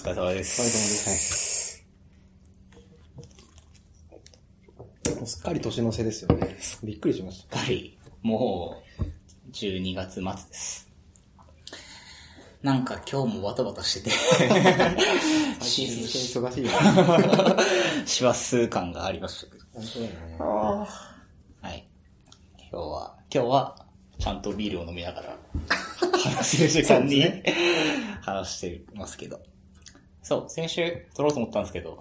[0.00, 1.84] 疲れ様です。
[5.14, 6.56] もうすっかり年の瀬ですよね。
[6.82, 7.98] びっくりしましはい。
[8.22, 9.02] もう、
[9.52, 10.88] 12月末です。
[12.62, 14.16] なんか今日もバタバタしてて、
[15.58, 15.64] た。
[15.66, 16.76] し忙しいよね。
[18.06, 19.64] 師走感がありましたけど。
[19.74, 20.36] 本当だよね。
[20.38, 20.86] は
[21.74, 21.86] い。
[22.56, 23.86] 今日は、今日は、
[24.18, 25.36] ちゃんとビールを飲みながら、
[26.24, 27.22] 話せる時間に、
[28.22, 29.38] 話してますけど。
[30.22, 31.98] そう、先週撮ろうと思ったんですけど、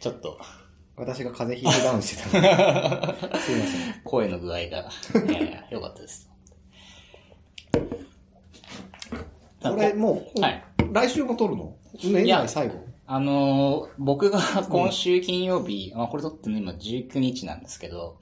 [0.00, 0.38] ちょっと、
[0.96, 2.28] 私が風邪ひいてダウンしてた。
[3.38, 4.00] すいません。
[4.04, 6.28] 声の具合が、いやいや、よかったです。
[9.62, 11.74] これもう、はい来週も撮るの？
[12.02, 12.74] 年いや内最後？
[13.06, 18.18] あのー僕が今週金曜日、まあこれ撮ってるの今19日なんですけど、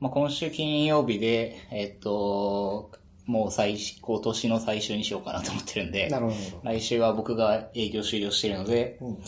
[0.00, 2.90] まあ今週金曜日で、えっと、
[3.28, 9.06] もう最、今年の最終にしようかなと思ってるんで、なるほど来週は僕が営業終了しているので、ど。
[9.06, 9.20] うんま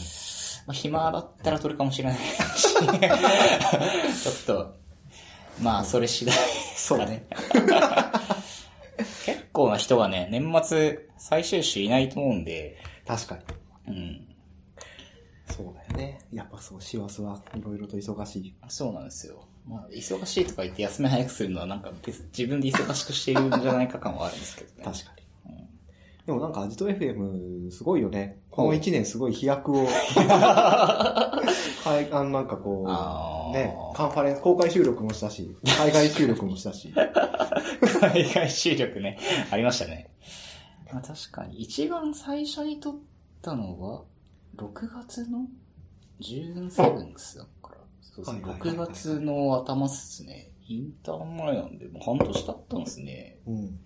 [0.68, 4.74] あ、暇だったら撮るかもしれないし、 ちょっと、
[5.60, 6.40] まあそれ次第で
[6.76, 7.26] すかね。
[9.26, 13.38] 結構な人がね、年末最終週いないと思うんで、確か
[13.87, 13.95] に。
[13.95, 14.29] うん。
[15.51, 16.20] そうだよね。
[16.32, 18.54] やっぱそう、師走はいろいろと忙しい。
[18.68, 19.46] そうなんですよ。
[19.71, 24.82] まあ、忙しいとか言って休み早くするのはなんか別自分で忙しくしているんじゃないか感はあるんですけどね。
[24.85, 25.21] 確かに。
[26.26, 28.41] でもなんか、アジト FM すごいよね。
[28.51, 29.87] この一年すごい飛躍を。
[29.87, 29.91] は
[32.01, 32.85] い、 あのなんかこ
[33.52, 36.93] う、ね、カンファレンス、公開収録もしたし、海外収録もしたし。
[38.01, 39.18] 海外収録ね、
[39.51, 40.10] ありましたね。
[40.93, 42.95] まあ、確かに、一番最初に撮っ
[43.41, 44.02] たのは、
[44.57, 45.46] 6月の
[46.21, 47.60] 17ですだから。
[48.15, 48.43] そうですね。
[48.43, 50.51] はいはいはいはい6月の頭っすね。
[50.66, 53.39] インターン前なんで、もう半年経ったんですね。
[53.47, 53.80] うん。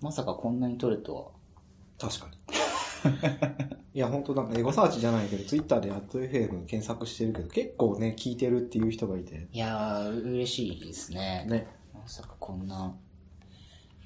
[0.00, 2.08] まさかこんなに撮るとは。
[2.10, 3.80] 確かに。
[3.92, 9.48] いや、本当なんかエゴサーチじゃないけど、ツイッターでアット FM 検索してるけど、結構ね、聞いてるっていう人がいて。
[9.52, 11.44] いやー、嬉しいですね。
[11.48, 11.66] ね。
[11.92, 12.96] まさかこんな、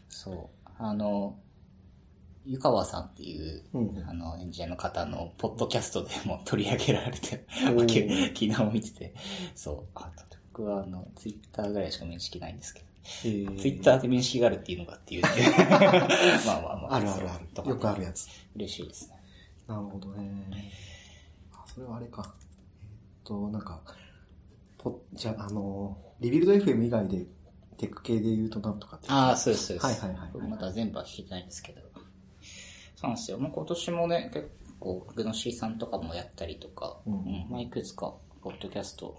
[0.08, 1.38] そう、あの、
[2.46, 7.86] 湯川さんっていう、うんあの、エンジニアの方のポッドキャストでも 取り上げられて、おー
[8.34, 9.14] き昨日見てて、
[9.54, 10.10] そう、あ
[10.52, 12.86] 僕はあの、ツイッターぐらいしか面識ないんですけど、
[13.24, 15.22] えーツイッターで面識があるっていうのがっていう、
[16.46, 16.94] まあまあまあ。
[16.94, 17.68] あるあるある。
[17.68, 18.28] よくあるやつ。
[18.54, 19.20] 嬉しいですね。
[19.66, 20.72] なるほどね。
[21.52, 22.34] あ、それはあれか。
[22.38, 22.46] えっ
[23.24, 23.80] と、なんか、
[24.78, 27.26] ポじゃあ、あの、リビルド FM 以外で、
[27.76, 29.06] テック系で言うとなんとかって。
[29.10, 29.86] ああ、そうです、そうです。
[29.86, 31.83] はいはいはいはいまだ全部は聞いてないんですけど。
[33.04, 33.38] そうなんですよ。
[33.38, 34.50] もう今年もね、結
[34.80, 39.16] 構、グノシーさんとかもやったりとか、うんうんまあ、いくつか、ポッドキャスト。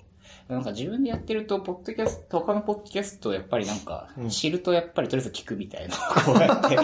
[0.47, 6.75] なんか自分でやってると、ポッドキャスト、他のポッドキャストをやっぱりなんかう、ん知るとやっぱりとりあえず聞くみたいな、 こうやって、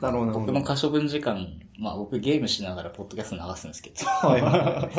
[0.00, 0.32] なるほど。
[0.32, 1.46] 僕の可処分時間、
[1.78, 4.90] まあ僕ゲームしながらポッドキャスト流すんですけど、はいは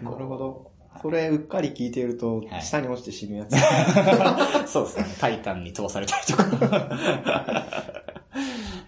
[0.04, 0.70] なるほど。
[1.02, 3.54] それ、うっかり聞いてるとは、い下に落ちて死ぬやつ。
[4.66, 6.96] そうですね、タイタンに飛ばされたりとか、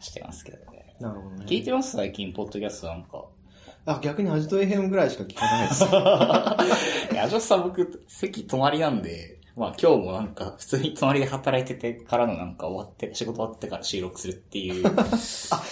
[0.01, 0.76] してますけどね。
[1.01, 1.45] なるほどね。
[1.47, 3.25] 聞いてます最近、ポッドキャストなんか。
[3.87, 5.85] あ、逆にアジト FM ぐらいしか聞かないです。
[7.13, 14.87] いや、アジョスさん僕、席隣なんで、まあ今日もなんか、普通に隣で働いててからのなんか終わって、仕事終わってから収録するっていう。
[14.99, 15.17] あ、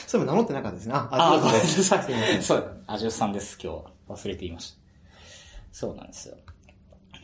[0.07, 0.95] そういえば名乗ってなかったですね。
[0.95, 2.43] あ、あ、ごめんなさい。
[2.43, 4.17] そう、アジョスさんです、今日は。
[4.17, 4.79] 忘れていました。
[5.73, 6.37] そうなんですよ。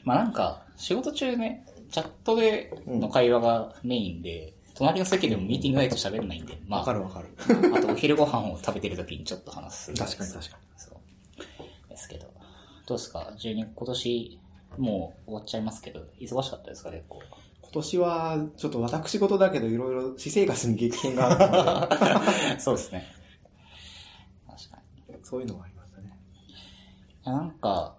[0.04, 7.28] まあなんか、仕事中ね、チャットでの会話がメインで、隣の席でもミーティングないと喋んないんで、まあ、わかるわかる。
[7.76, 9.94] あとお昼ご飯を食べてる時にちょっと話す。
[9.94, 10.62] 確かに確かに。
[10.76, 11.88] そう。
[11.91, 12.26] ですけど。
[12.86, 14.41] どうですか ?12、今年、
[14.78, 16.91] もう終わっちゃいますけど、忙しかったですか？
[16.91, 17.20] 結構。
[17.60, 22.20] 今年は、ちょっと私事だけど、いろいろ私生活に激変があったの
[22.58, 23.06] そうですね。
[24.48, 25.12] 確かに。
[25.14, 26.18] で、そういうのがありましたね。
[26.48, 27.94] いやなんか、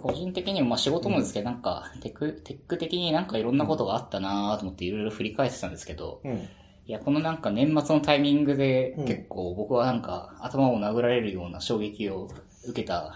[0.00, 6.48] 個人的にも、まあ仕事もですけど、なんか、テク、テック的になんかいろんなことがあったなと思っていろいろ振り返ってたんですけど、うん。
[6.86, 12.28] いや、このなんか年末のタイミングでうん結構僕はなんか頭を殴られるような衝撃を
[12.64, 13.14] 受けた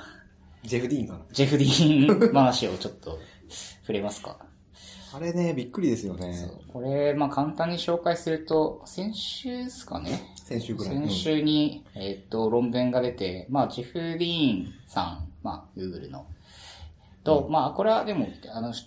[0.63, 1.21] ジェフ・ディーンかな。
[1.33, 3.19] ジェフ・ディーン話をちょっと
[3.83, 4.39] 触れますか。
[5.13, 6.51] あれね、びっくりですよね。
[6.73, 10.35] これ、まあ簡単に紹介すると、先週ですかね。
[10.45, 10.95] 先週ぐらい。
[10.95, 16.27] 先週に、えっ、と、論文が出て、まあ、ジェフ・ディーンさん、まあ、Google の。
[17.25, 18.87] と、まあ、これはでも、あの、し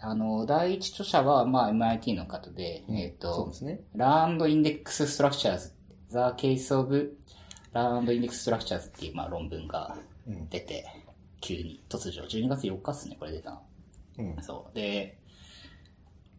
[0.00, 3.80] あの、第一著者は、まあ、MIT の方で、うんえっ、とそうで、すね。
[3.96, 5.70] Learned Index Structures,
[6.10, 7.16] The Case of
[7.72, 10.48] Learned Index Structures っていう、まあ、論文がうん。
[10.48, 10.84] 出て、
[11.40, 13.62] 急に、突如、12月4日っすね、これ出たの。
[14.18, 14.42] うん。
[14.42, 14.74] そう。
[14.74, 15.18] で、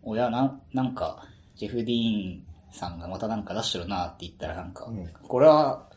[0.01, 5.89] 親な、なんか、ジェフ・ディーンさんがまたなんか出してるなって言ったらなんか、うんこれは、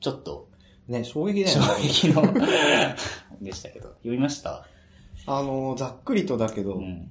[0.00, 0.48] ちょっと、
[0.88, 1.88] ね、衝撃だよ衝ね。
[1.88, 2.22] 撃の
[3.44, 3.88] でしたけど。
[3.98, 4.66] 読みました？
[5.26, 7.10] あの、ざっくりとだけど、うん。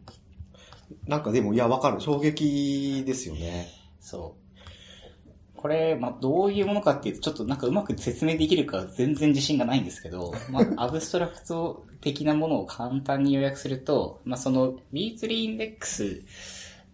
[1.07, 2.01] なんかでも、いや、わかる。
[2.01, 3.67] 衝撃ですよね。
[3.99, 4.41] そう。
[5.61, 16.23] これ、まあ、どういうものかっていうと、ちょっとなんかうまく説明できるか全然自信がないんですけど、まあ、 アブストラクト的なものを簡単に予約すると、まあ、その B3 インデックス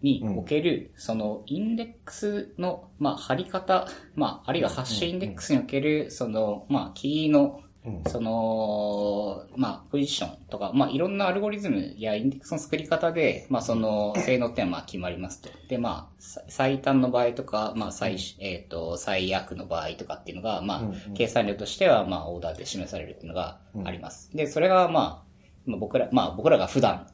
[0.02, 7.67] における、そのインデックスの、まあ、貼り方、まあ、あるいはハッシュインデックスにおける、その、まあ、キーのうん。
[8.06, 15.48] その、まあ、ポジションとか、まあ、いろんなアルゴリズムやインデックスの作り方で、まあ、その、性能ってまあ決まりますと。
[15.68, 20.82] で、まあ、さ最短の場合とか、まあ、最、えっ、と、最悪の場合とかっていうのが、まあ
[21.14, 24.34] 計算量としては、まあ、オーダーで示されるっていうのがあります。
[24.36, 25.28] で、それが、まあ、
[25.66, 27.06] まあ僕ら、まあ、僕らが普段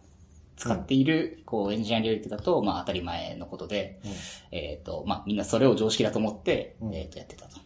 [0.56, 4.00] 使っている、こう、エンジニア領域だと、まあ、当たり前のことで、
[4.50, 7.63] えっ、と、まあ、みんなそれを常識だと思って、うんえっ、と、やってたと。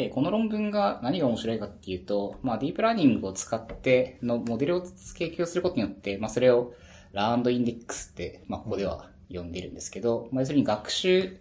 [0.00, 6.72] で、この論文が何が面白いかっていうと、まあ、ディープラーニングを使ってのモデルを提供することによって、まあ、それを
[7.12, 11.36] learned index って、まあ、ここでは呼んでるんですけど、まあ、要するに学習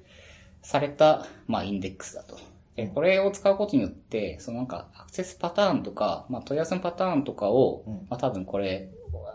[0.61, 2.37] された、まあ、インデックスだと。
[2.75, 8.89] で、これを使うことによって、そのなんか、アクセスパターンとか、まあ、問い合わせのパターンとかを、うんまあ、多分これ、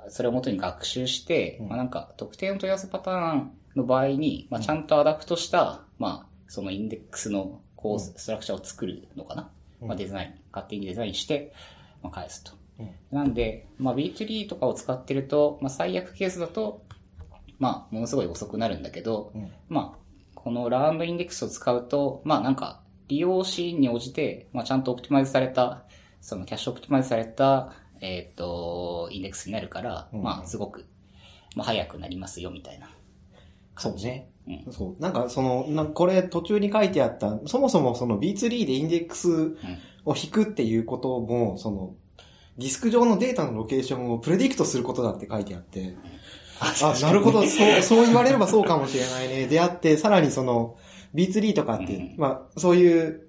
[0.08, 9.50] それをもとに学習して、うんまあ、なんか、特定の問い合わせパターンの場合に、まあ、ちゃんとアダプトした、まあ、そのインデックスの、こう、ストラクチャーを作るのかな？
[9.82, 11.52] うんまあ、デザイン、勝手にデザインして、
[12.02, 12.52] まあ、返すと。
[12.80, 16.82] うんなんで、まあ、B2B とかを使ってると、まあ、最悪ケースだと、
[17.58, 20.04] まあ、ものすごい遅くなるんだけど、うんまあ、
[20.34, 25.84] このラウンドインデックスを使うと、まあなんか、利用シーンに応じて、まあちゃんとオプティマイズされた、
[26.20, 30.86] そのキャッシュオプティマイズされた、えっ、と、インデックスになるから、うんまあすごく、
[31.54, 32.90] まあ早くなりますよ、みたいな。
[33.76, 34.30] そうね。
[34.46, 34.72] うん。
[34.72, 35.02] そう。
[35.02, 39.56] なんか、その、なんこれ途中に書いてあった、そもそもその B3 でインデックス
[40.04, 41.94] を引くっていうことも、その、
[42.58, 45.96] ディスク上のデータのロケーションをプレディクトすることだって書いてあって、
[46.60, 46.72] あ、
[47.02, 49.46] なるほど、そう、そう言われればそうかもしれないね。
[49.46, 50.76] であって、さらにその、
[51.14, 53.28] B3 とかって、うんまあ、そういう、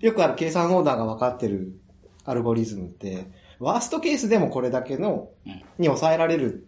[0.00, 1.78] よくある計算オーダーが分かってる
[2.24, 6.66] アルゴリズムって、ワーストケースでもこれだけの、うんに抑えられる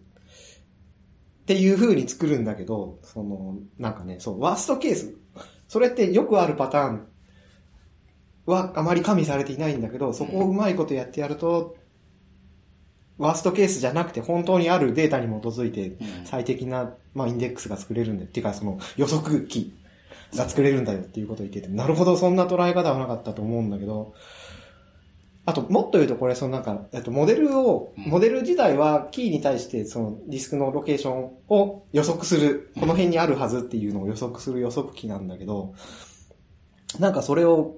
[1.45, 5.15] っていう風に作るんだけど、その、なんかね、そう、ワーストケース。
[5.67, 7.07] それってよくあるパターン
[8.47, 11.75] はあまり加味されていないんだけど、そこをうまいことやってやると、
[13.19, 19.71] ワーストケースじゃなくて本当にあるデータに基づいてうん最適な、まあ、インデックスが作れるんだっていうか、その予測器
[20.35, 24.15] が作れるんだよっていうことを言ってて、なるほど、そんな捉え方はなかったと思うんだけど、
[25.47, 28.03] あと、もっと言うとこれ、そのなんか、えっと、モデルを、うん。
[28.05, 35.75] モデル自体はキーに対して、そのディスクのロケーションを予測する、この辺にあるはずっていうのを予測する予測器なんだけど、
[36.99, 37.75] なんかそれを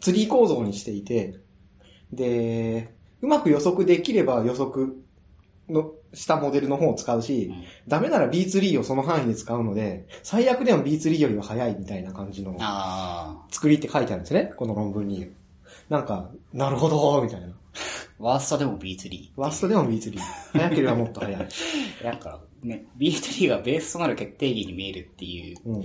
[0.00, 1.38] ツリー構造にしていて、
[2.12, 4.96] で、うまく予測できれば予測
[5.68, 7.64] のしたモデルの方を使うし、うん。
[7.86, 15.30] ダメなら B3 をその範囲で使うので、最悪でも B3 よりは早いみたいな感じのあ作りって書いてあるんですね、この論文に。
[15.88, 17.46] なんか、なるほど、みたいな。
[17.46, 17.52] ー、
[18.18, 19.30] ワーストでも B3。
[19.36, 20.18] ワーストでも B3。
[20.52, 21.48] 早ければもっと早い。
[22.04, 25.84] なんかね、B3 がベースとなる決定義に見えるっていう、うん。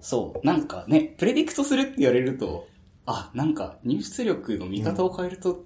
[0.00, 2.68] そう、なんかね、プレディクトするって言われると、
[3.06, 5.64] あ、なんか入出力の見方を変えると、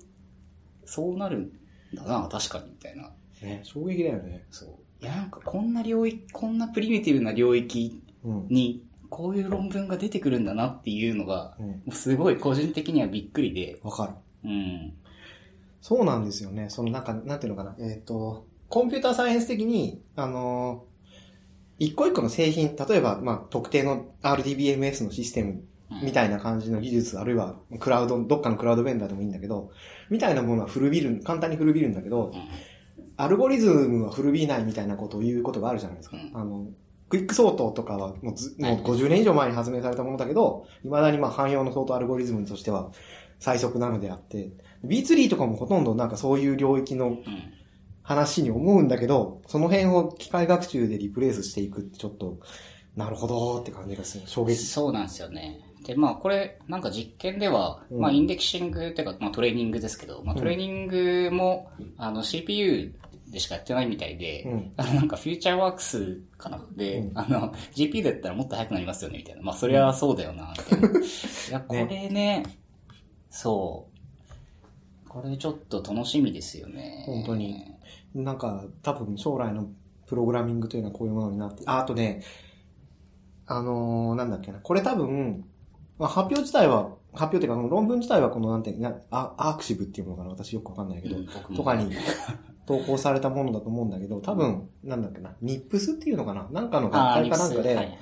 [0.85, 1.51] そうなるん
[1.95, 3.11] だな、確かに、みたいな。
[3.43, 4.45] ね、衝撃だよね。
[4.51, 4.69] そう。
[5.01, 8.47] いや、なんかこんな領域、こんなプリミティブな領域うん。
[8.49, 8.85] に、
[9.17, 11.93] こういう論文が出てくるんだなっていうのが、うん。
[11.93, 14.13] すごい個人的にはびっくりで、わかる。
[14.45, 14.93] うん。
[15.81, 16.69] そうなんですよね。
[16.69, 17.75] そのなんか、なんていうのかな。
[17.79, 20.97] えっ、と、コンピューターサイエンス的に、あのー
[21.79, 25.63] 一個一個の製品、例えば、まあ、特定の RDBMS のシステム
[26.03, 29.71] みたいな感じの技術、あるいはクラウド、どっかのクラウドベンダーでもいいんだけど、
[30.09, 32.33] みたいなものは古びる、簡単に古びるんだけど、うん
[33.19, 36.19] アルゴリズムは古びないみたいなことを言うことがあるじゃないですか。
[36.19, 36.67] うんあの、
[37.09, 42.91] クイック相当とかはもうず、はいもう50年以上前に発明されたものだけど、未だにまあ汎用の相当アルゴリズムとしては
[43.39, 44.51] 最速なのであって、
[44.85, 47.23] B3 とかもほとんどなんかそういう領域のうん。
[48.07, 52.39] 話に思うんだけど、その辺を機械学習でリプレイスしていくってちょっと、
[52.95, 54.29] なるほどって感じがする。
[54.29, 54.63] 衝撃。
[54.63, 55.61] そうなんですよね。
[55.85, 62.95] で、まあこれ、なんか実験では、うんまあインデキシングっていうか、まあトレーニングですけど、まあトレーニングも、あの CPU
[63.29, 64.73] でしかやってないみたいで、うん。
[64.77, 69.43] あのなんかフューチャーワークスかなで、うんあの、GPU だったらもっと速くなりますよね、みたいな。
[69.43, 70.89] まあそれはそうだよな、みたいな。
[70.99, 71.03] い
[71.51, 72.45] や、これね、
[73.31, 75.09] そう。
[75.09, 77.03] これちょっと楽しみですよね。
[77.07, 77.65] 本当に。
[78.15, 79.69] なんか、多分将来の
[80.07, 82.23] プログラミングというのはこういうものになって、あ、あとね、
[83.47, 85.45] あのーなんだっけな、これ多分、
[85.99, 91.95] まあ、発表自体は発表っていうか、論文自体はこのなんてなアアークシブっていうのかな私よくわかんないけど、うんとかに
[92.67, 97.99] 投稿されたものだと思うんだけど、多分、なんだっけな、ニップスっていうのかななんかの学会かなんかで、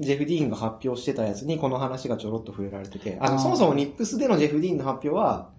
[0.00, 5.50] ジェフ・ディーンが発表してたやつにこの話がちょろっと触れられてて、あの、そもそもニップスでのジェフ・ディーンの発表は、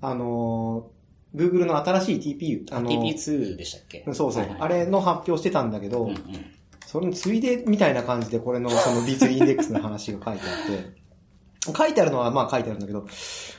[0.00, 4.04] あのー、Google の新しい TPU、あのー TP2 でしたっけ？
[4.12, 4.60] そうそう、はいはい。
[4.60, 6.16] あれの発表してたんだけど、うんうん。
[6.86, 10.99] それについでみたいな感じでこれのその B3 インデックスの話が書いてあって、
[11.66, 13.06] 書いてあるのはまあ書いてあるんだけど、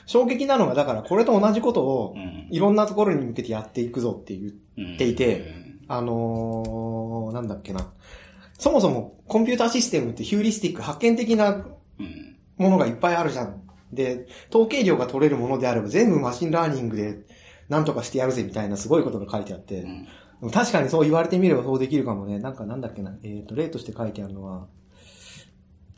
[0.06, 5.54] 衝撃なのがだからこれと同じことをうんいろんなところに向けてやっていくぞっていう、うんていて
[5.88, 7.92] あのー、なんだっけな。
[8.58, 11.50] そもそもコンピューターシステムってヒューリスティック、発見的な
[11.98, 13.62] うんものがいっぱいあるじゃん。
[13.92, 17.20] で、統計量が取れるものであれば全部 machine learning で
[17.68, 20.06] なんとかしてやるぜみたいなすごいことが書いてあって、うん
[20.50, 22.40] 確かにそう言われてみればそうできるかもね。
[22.40, 23.16] なんかなんだっけな。
[23.22, 24.66] えっ、と、例として書いてあるのは、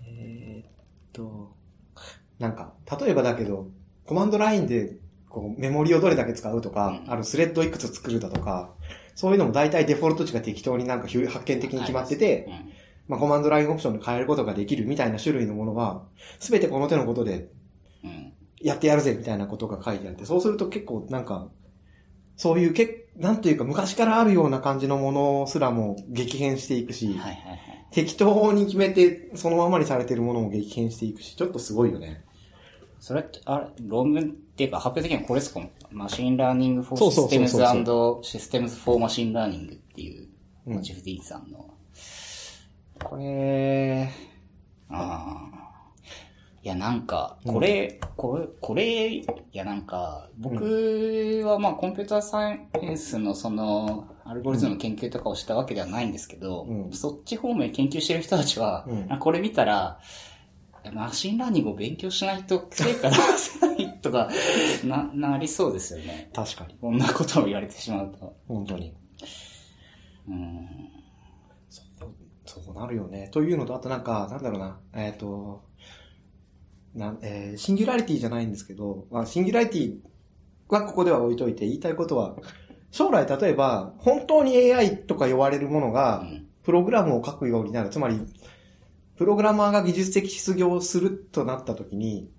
[0.07, 0.71] えっ、
[1.15, 1.55] と、
[2.45, 3.69] なんか、例えばだけど、
[4.05, 4.97] コマンドラインで、
[5.31, 8.75] こう、メモリをどれだけ使うとか、うんあるスレッドいくつ作るだとか、
[9.15, 12.53] そういうのも大体デフォルト値が適当になんか発見的に決まってて、うん
[13.09, 16.05] まあ、コマンドラインオプションで変えることができるみたいな種類のものは、
[16.39, 17.49] すべてこの手のことで
[18.03, 21.49] うんやってやるぜみたいなことが書いてあって、そうすると結構なんか、
[22.37, 27.61] そういうけ、なんというか昔からあるような感じのものすらも激変していくし、はいはいはい。
[27.91, 32.24] 適当に決めてそのままにされてるものも激変していくし、ちょっとすごいよね。
[33.05, 37.59] それって、あれ、論文っていうか発表的にはこれですか Machine Learning for Systems
[38.23, 40.27] Systems for Machine Learning っていう、
[40.69, 41.75] うんジェフ・ディーンさんの。
[43.03, 44.09] これ、
[44.89, 45.65] ああ。
[46.63, 56.93] いや、なんか、これ、これ、これ、いや、なんか、僕はまあ、コンピューターサイエンスのその、アルゴリズムの研究とかをしたわけではないんですけど、うん。
[56.95, 59.13] そっち方面研究してる人たちは、うん。
[59.13, 60.01] あこれ見たら、
[60.93, 64.29] machine learning を勉強しないと成果出せないとか、
[64.85, 66.31] な、なりそうですよね。
[66.35, 66.77] 確かに。
[66.81, 68.37] こんなことを言われてしまうと。
[68.47, 68.95] 本当に。
[70.29, 70.69] うん。
[72.45, 73.29] そうなるよね。
[73.33, 75.65] というのと、あとなんか、なんだろうな、えっ、と、
[76.95, 79.99] なん、えーシンギュラリティじゃないんですけど、まあ、シンギュラリティ
[80.69, 82.37] はここでは置いといて言いたいことは、
[82.91, 86.47] 将来例えば、本当に AI とか呼ばれるものうが、ん。
[86.63, 87.91] プログラムを書くようになる。
[87.91, 88.21] つまり、
[89.17, 92.31] プログラマーが技術的失業するとなったときに、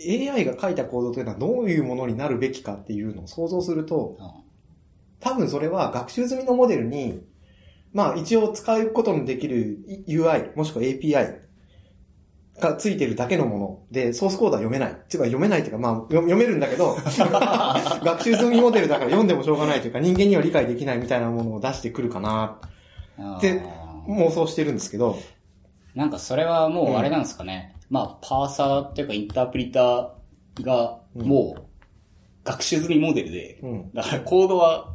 [0.00, 4.16] AI が書いたコードというのはどういうものになるべきかっていうのを想像すると、
[5.20, 7.20] 多分それは学習済みのモデルに、
[7.92, 11.40] まあ一応使うことのできる UI、もしくは API
[12.60, 14.96] がついてるだけのもので、ソースコードは読めない。
[15.08, 16.96] つまり読めないっていうか、まあ読読めるんだけど、
[18.04, 22.60] 学習済みモデルだから読んでもしょうがないというか、人間には理解できないみたいなものを出してくるかな、
[23.40, 25.18] であー妄想してるんですけど、
[25.94, 27.76] なんかそれはもうあれなんですかね。
[27.90, 31.62] まあ、パーサーっていうかインタープリターがもう
[32.44, 33.92] 学習済みモデルで、うん。
[33.92, 34.94] だからコードは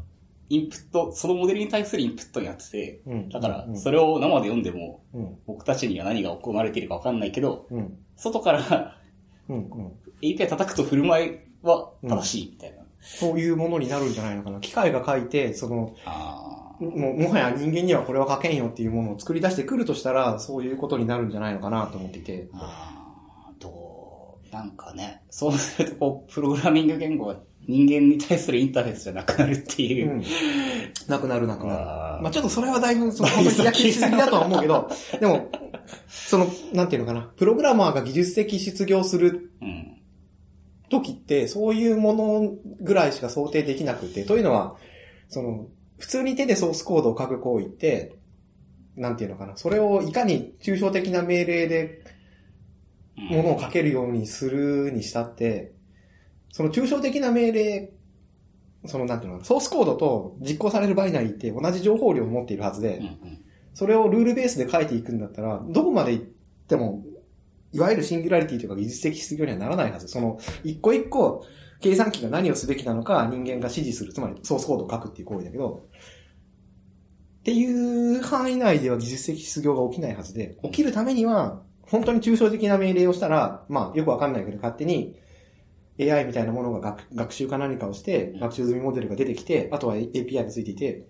[0.49, 5.37] インプット、そのモデルに対するインプットになってて、うんだからうんそれを生で読んでもうん。
[5.45, 7.97] 僕たちには何が行われているかわかんないけど、うん。
[8.15, 8.97] 外から
[9.49, 9.55] うん。
[9.55, 9.91] うん。
[10.21, 12.83] API 叩くと振る舞いは正しいみたいな。
[13.01, 14.59] そういうものになるんじゃないのかな。
[14.61, 22.49] 機械が書いて、その、あもう、もはや人間にはこれは書けんよっていうものを作り出してくるとしたら、そういうことになるんじゃないのかなと思っていて。
[23.59, 27.37] どう、なんかね、 そうするとこう、プログラミング言語は
[27.67, 30.13] 人間に対するインターフェースじゃなくなるっていうう。
[30.15, 30.23] ん。
[31.07, 31.79] なくなるなくなる。
[31.81, 34.89] あーまあちょっとそれはだいぶ、その、本当にしすぎだとは思うけど、
[35.19, 35.49] でも、
[36.07, 39.97] その、なんていうのかな、プログラマーが技術的失業するうん。
[40.89, 44.75] 時って、そういうものぐらいしか想定できなくて、というのは、
[45.29, 45.67] その、
[46.03, 48.17] 普通に手でソースコードを書く行為って、
[48.97, 52.03] なんていうのかな、それをいかに抽象的な命令で
[53.17, 55.71] うんものを書けるようにするにしたって、
[56.51, 57.93] その抽象的な命令、
[58.85, 63.01] そのなんていうのソースコードと実行されるバイナリーって同じ情報量を持っているはずで、
[63.73, 66.25] それをルールベースで書いていくんだったら、どこまで行っ
[66.67, 67.01] ても、
[67.71, 70.09] いわゆるシンギュラリティというか技術的失業にはならないはず。
[70.09, 71.45] その、一個一個、
[71.83, 74.13] 計算機が何をすべきなのか人間が指示する。
[74.13, 75.85] つまり、ソースコードを書くっていう行為だけど、
[77.41, 85.19] っていう範囲内では技術的失業が起きないはずで、起きるためには、本当に抽象的な命令をしたら、まあ、よくわかんないけど、勝手に
[85.99, 91.05] AI みたいなものが学学習か何かをして、学習済みモデルが出てきて、あとは API がついていて、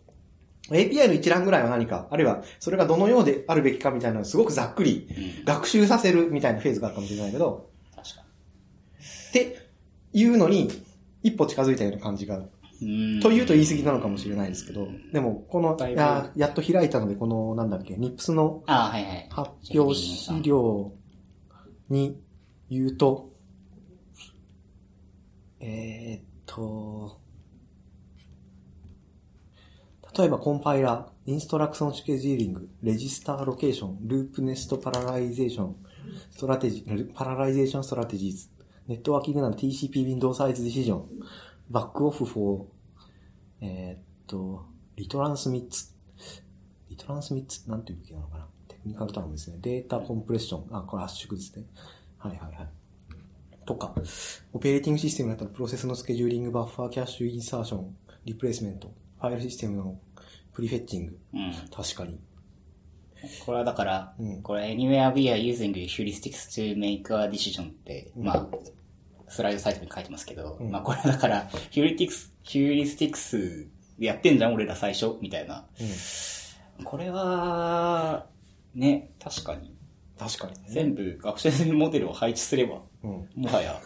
[0.69, 5.07] API の一覧ぐらいは何か、あるいはそれがどのようであるべきかみたいなのをすごくざっくり
[5.39, 5.45] うん。
[5.45, 8.21] 学習させるみたいなフェーズがあるかもしれないけど、確か
[9.29, 9.62] って
[10.13, 10.69] いうのに
[11.23, 12.39] 一歩近づいたような感じが、
[12.81, 13.19] に。
[13.21, 18.63] というと言い過ぎなのかもしれないですけど、でもこの、ややっと開いたので、この、なんだっけ、 NIPS の。
[19.29, 20.93] 発表資料
[21.89, 22.19] に、
[22.69, 23.31] 言うと、
[25.59, 27.19] えー、っと、
[30.17, 38.49] 例えばコンパイラー、 instruction scheduling、 register allocation、 loop nest parallelization、strategy、 parallelization strategies、
[38.87, 41.09] ネットワーキングなら TCP window size decision、
[41.69, 42.65] バックオフフォー、
[43.61, 49.57] えー、っと、 retransmits、retransmits、なんていうべきなのかな technical term ですね。
[49.61, 50.77] data compression。
[50.77, 51.65] あ、これ圧縮ですね。
[52.17, 52.67] はいはいはい。
[53.65, 53.95] とか、
[54.51, 59.97] オペレーティングシステムだったらプロセスのスケジューリング、バッファー、キャッシュ、 insertion、replacement、ファイルシステムの
[60.51, 61.19] prefetching。
[61.33, 61.53] うん。
[61.71, 62.19] 確かに。
[63.45, 68.47] これはだから、うんこれ anywhere we are using heuristics to make a decision って、うんまあ、
[69.27, 75.65] スライドサイトに書いてますけど、うんまあこれだから、ヒューリティクス、ヒューリスティクスでやってんじゃん俺ら最初みたいな。
[76.79, 76.85] うん。
[76.85, 78.25] これは、
[78.75, 79.75] ね、確かに。
[80.17, 80.65] 確かにね。
[80.67, 83.29] 全部学習済みモデルを配置すれば、うん。
[83.35, 83.79] もはや、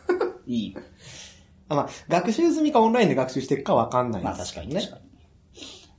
[0.45, 0.75] いい。
[1.69, 5.01] あ、まあ、学習済みかオンラインで学習していくかわかんないまあです確かに確かに。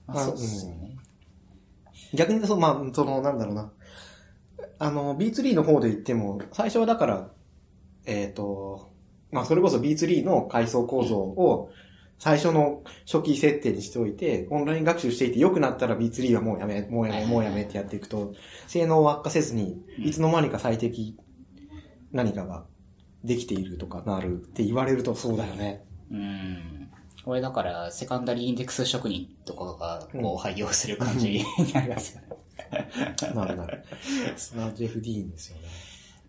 [0.07, 0.97] ままああそうっすよね。
[2.15, 3.73] 逆に、その、まあ、その、なんだろうな。
[4.79, 7.31] あの、B3 の方で言っても、最初はだから、
[8.07, 8.93] えっ、と、
[9.31, 11.71] まあ、それこそ B3 の階層構造を、
[12.19, 18.35] 最初の初期設定にしておいて、オンライン学習していて良くなったら B3 はもうやめ、もうやめ、もうやめってやっていくと、
[18.67, 21.17] 性能を悪化せずに、いつの間にか最適
[22.13, 22.65] 何かが
[23.23, 25.85] できているとかなるって言われるとそうだよね。
[26.11, 26.78] うん。
[27.29, 31.45] これだから、セカンダリーインデックス職人とかが、うんこう、廃業する感じに
[31.75, 32.29] なりますよね。
[33.35, 33.85] なるなる。
[34.87, 35.69] ェフ・ディーンですよね。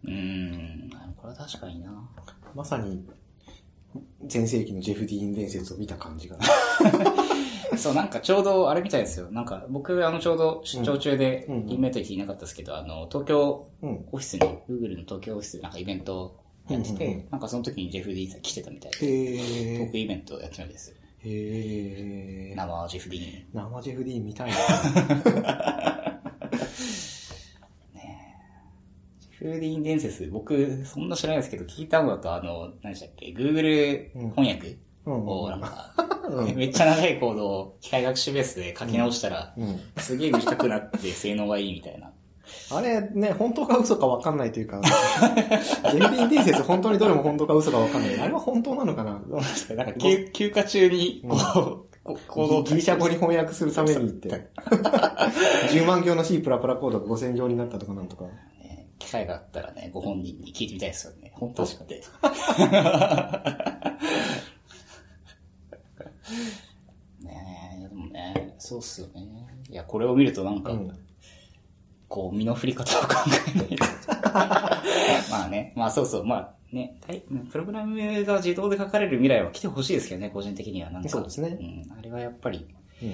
[0.04, 0.90] うん。
[1.16, 1.90] これは確かにな。
[2.54, 3.08] まさに、
[4.30, 6.38] 前世紀のジェフ・ディーン伝説を見た感じが。
[7.78, 9.32] そう、なんかちょうどあれみたいですよ。
[9.32, 14.06] なんか僕、あの、ちょうど出張中でインベント行っていなかったですけど、あの、東京うん。
[14.12, 16.39] オフィスに、Google の東京オフィスでなんかイベント
[16.74, 20.00] やってて、なんかその時にジェフ・ディーンさん来てたみたいで、トへークー。
[20.00, 20.96] イベントをやってたんですよ。
[21.22, 22.56] へー。
[22.56, 23.46] 生ジェフ・ディーン。
[23.54, 24.56] 生ジェフ・ディーン見たいな。
[29.32, 34.78] ジェフ・ディーン伝説、僕、そんな知らないですけど、聞いたのだと、あの、何でしたっけ、Google 翻訳？
[35.06, 35.28] うん。
[35.28, 36.10] をなんか、うん
[36.56, 39.80] めっちゃ長いコードを機械学習ベースで書き直したら、うん。
[39.98, 42.12] すげえ短くなって性能がいいみたいな。
[42.72, 44.82] あれね、本当か嘘かわかんないというか、
[45.92, 48.20] ジェフ・ディーン伝説本当にどれも本当か嘘かわかんない。
[48.20, 49.20] あれは本当なのかな？
[49.28, 54.50] どうなんですかなんか休休暇中に、こう、こコードをギリシャ語に翻訳するためにって。
[55.72, 58.26] 10万行の C プラプラコードが5000行になったとかなんとか。
[58.26, 61.32] ね機会があったらね、ご本人に聞いてみたいですよね。
[61.36, 62.04] 本当って。
[67.22, 69.48] ねえ、でもね、そうっすよね。
[69.70, 71.09] いや、これを見るとなんか、うん。
[72.10, 73.16] こう、身の振り方を考
[73.56, 73.86] えないと。
[75.32, 80.90] まあね、 まあそうそう、まあね、大プログラムが自動で書かれる未来は来てほしいですけどね、個人的には。
[80.90, 82.68] なんかそうですねうん、あれはやっぱり、
[83.02, 83.10] うん。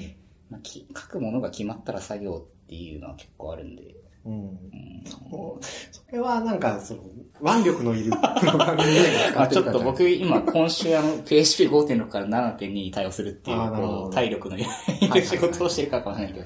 [0.49, 3.95] まあ、き書くものが決まったら作業っていうのは結構あるんで。
[4.25, 4.33] うん。
[4.33, 7.01] うんそれはなんか、その、
[7.41, 12.25] 腕力のいる プログラミング言語を使まあちょっとってるからじゃない僕今今週あの PHP5.6 から
[12.57, 16.45] 7.2に対応するっていうこう体力のいる仕事をしてるからかもしれないけど。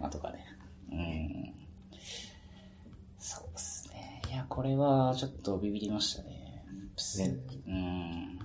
[0.00, 0.44] まあとかね。
[0.90, 1.54] うん。
[3.18, 4.22] そうですね。
[4.30, 6.64] いや、これはちょっとビビりましたね。
[7.18, 7.36] ね
[7.68, 8.38] うん。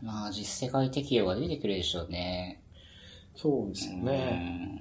[0.00, 2.62] まあ実世界適用が出てくるでしょうね。
[3.34, 4.76] そうですようね。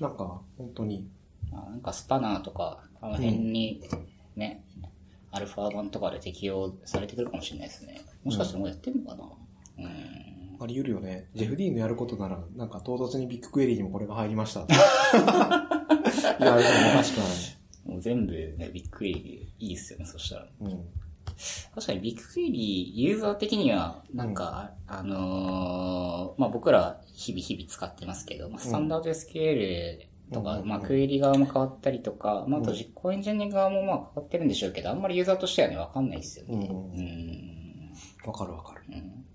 [0.00, 1.06] んなんか、本当に。
[1.52, 3.80] まあなんかスパナーとか、あの辺に
[4.34, 4.64] ね、
[5.30, 8.00] アルファ版とかで適用されてくるかもしれないですね。
[8.24, 9.22] もしかしてもうやってんのかな？
[9.78, 10.56] うん。
[10.60, 11.28] あり得るよね。
[11.36, 14.62] ジェフ・ディーンのやることなら、なんか唐突にビッグクエリにもこれが入りました。
[14.66, 14.66] い
[16.42, 17.55] や、でもおかしくはない。
[17.86, 20.48] もう全部ね、ビッグクエリいいですよね、そしたら。
[20.60, 20.84] うん。
[21.74, 36.68] 確かにビッグクエリユーザー的には、なんか、あのーまあ僕ら日々日々使ってますけど、まあ、スタンダード SQL とか、うんまあクエリ側も変わったりとか、まああと実行エンジニア側もまあ変わってるんでしょうけど、あんまりユーザーとしてはね、わかんないですよね。
[36.70, 37.92] うんうん。
[38.26, 38.82] わかるわかる。
[38.90, 39.26] うん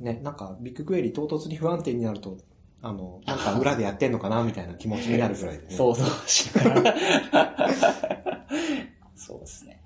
[0.00, 2.38] ね、なんか、ビッグクエリ唐突に不安定になると、
[2.80, 5.74] あの、なんか裏でやってんのかなみたいな気持ちになるぐらいで、ね。
[5.74, 6.94] 想像しながら。
[9.16, 9.82] そうですね。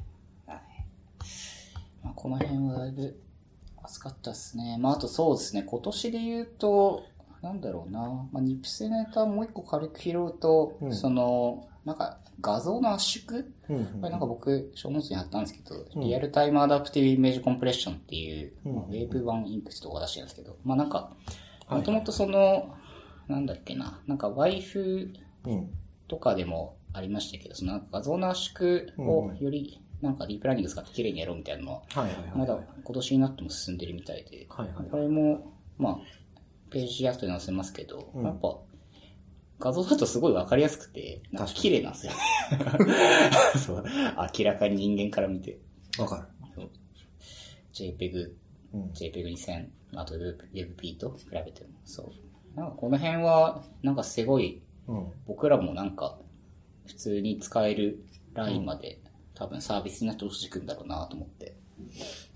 [0.46, 0.58] はい。
[2.04, 3.18] まあ、この辺はだいぶ
[3.82, 4.76] 熱かったですね。
[4.78, 7.04] まあ、あとそうですね、今年で言うと、
[7.40, 8.00] なんだろうな、
[8.30, 13.84] まあ、ニプセネタもう一個軽く拾うと、うんその、なんか画像の圧縮うんうん。
[13.84, 22.74] これなんか僕、小ノーツに貼ったんですけど、うんリアルタイムアダプティブイメージコンプレッションっていう、うんまあウェーブ版インクとか出してるんですけど、まあなんか、はいもともとその、
[23.32, 24.30] なんだっけな、なんか
[25.54, 25.70] ん。
[26.08, 31.82] とかでも、ありましたけど、そのなんか画像の圧縮をよりなんかディープラーニング使って綺麗にやろうみたいなのは。
[32.34, 35.98] まだ今年になっても進んでるみたいで、これも、まあ、
[36.70, 38.58] ページアフトに載せますけど、うんやっぱ、
[39.60, 42.18] 画像だとすごいわかりやすくて、なんか綺麗なんですよね。
[43.64, 43.84] そう。
[44.38, 45.58] 明らかに人間から見て。
[45.98, 46.68] わかる。
[47.72, 48.32] JPEG、
[48.74, 48.82] うん。
[48.90, 51.70] JPEG2000、あと WebP と比べても。
[51.84, 52.12] そう。
[52.54, 55.06] なんかこの辺は、なんかすごい、うん。
[55.26, 56.18] 僕らもなんか、
[56.86, 59.00] 普通に使えるラインまで、
[59.34, 61.56] 多分サービスになって落ちてくんだろうなと思って。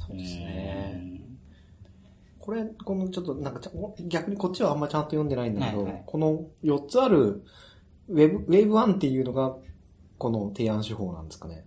[0.06, 1.38] そうですねん
[2.38, 3.70] これ、このちょっとなんかちゃ
[4.06, 7.42] 逆にこっちはあんまちゃんと読んでないんだけど、はいはいこの4つある
[8.08, 9.56] ウェブ、ウェブ1っていうのが
[10.18, 11.64] この提案手法なんですかね。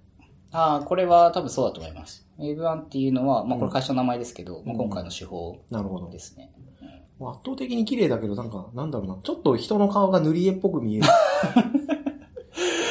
[0.52, 2.28] ああ、これは多分そうだと思います。
[2.40, 6.18] Wave1 っていうのは、まあこれ会社の名前ですけど、まあ今回の手法なるほどで。
[6.20, 6.52] すね。
[7.22, 11.08] 圧倒的に綺麗だけど、なんか、なんだろうな、ちょっと人の顔が塗り絵っぽく見える。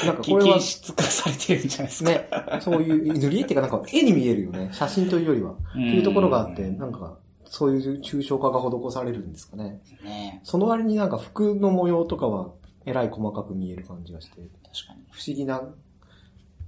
[0.07, 2.11] なんかこれは品、質化されてるんじゃないですか。
[2.11, 2.29] ね、
[2.61, 4.71] そういう、塗り絵っていうかなんか絵に見えるよね。
[4.73, 5.53] 写真というよりは。
[5.53, 9.81] っていうところがあって、なんか、そういう抽象化が施されるんですかね。
[10.05, 12.51] ねその割になんか服の模様とかは、
[12.85, 15.05] えらい細かく見える感じがして、確かに。
[15.11, 15.62] 不思議な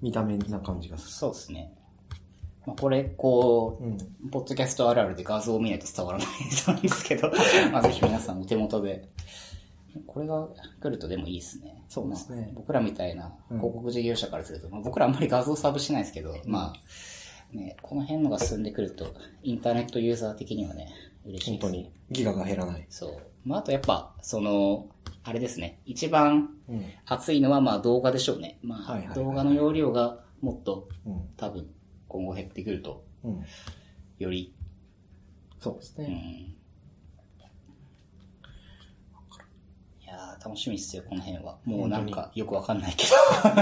[0.03, 1.73] 見た目な感じがすそうですね。
[2.67, 3.87] まあこれ、こる。
[3.87, 3.95] うん。
[3.95, 6.29] う、ポッドキャストあるあるで画像を見ないと伝わらない
[6.67, 7.31] なんですけど、
[7.73, 9.09] まあぜひ皆さんお手元で。
[10.07, 10.49] これが
[10.81, 11.83] 来るとでもいいですね。
[11.89, 20.89] そうですねまあ僕らみたいなうん広告事業者からすると、まあ、僕らあんまり画像サーブしないですけど、まあ、ね、この辺のが進んでくると、インターネットユーザー的にはね、
[21.25, 21.59] 嬉しいね。
[21.61, 22.87] 本当に、ギガが減らない。
[22.89, 23.17] そう。
[23.45, 24.87] まあ、あとやっぱ、その、
[25.25, 25.81] あれですね。
[25.85, 26.85] 一番うん。
[27.07, 28.59] 熱いのはまあ動画でしょうね。
[28.63, 31.29] まあ、動画の容量がもっとうん。
[31.37, 31.69] 多分
[32.11, 33.43] 今後減ってくると、うん。
[34.19, 34.53] より、
[35.59, 36.07] うそうですね。
[36.07, 36.11] ん。
[36.11, 36.57] い
[40.07, 41.57] やー楽しみですよ、この辺は。
[41.65, 43.13] もうなんかよくわかんないけど。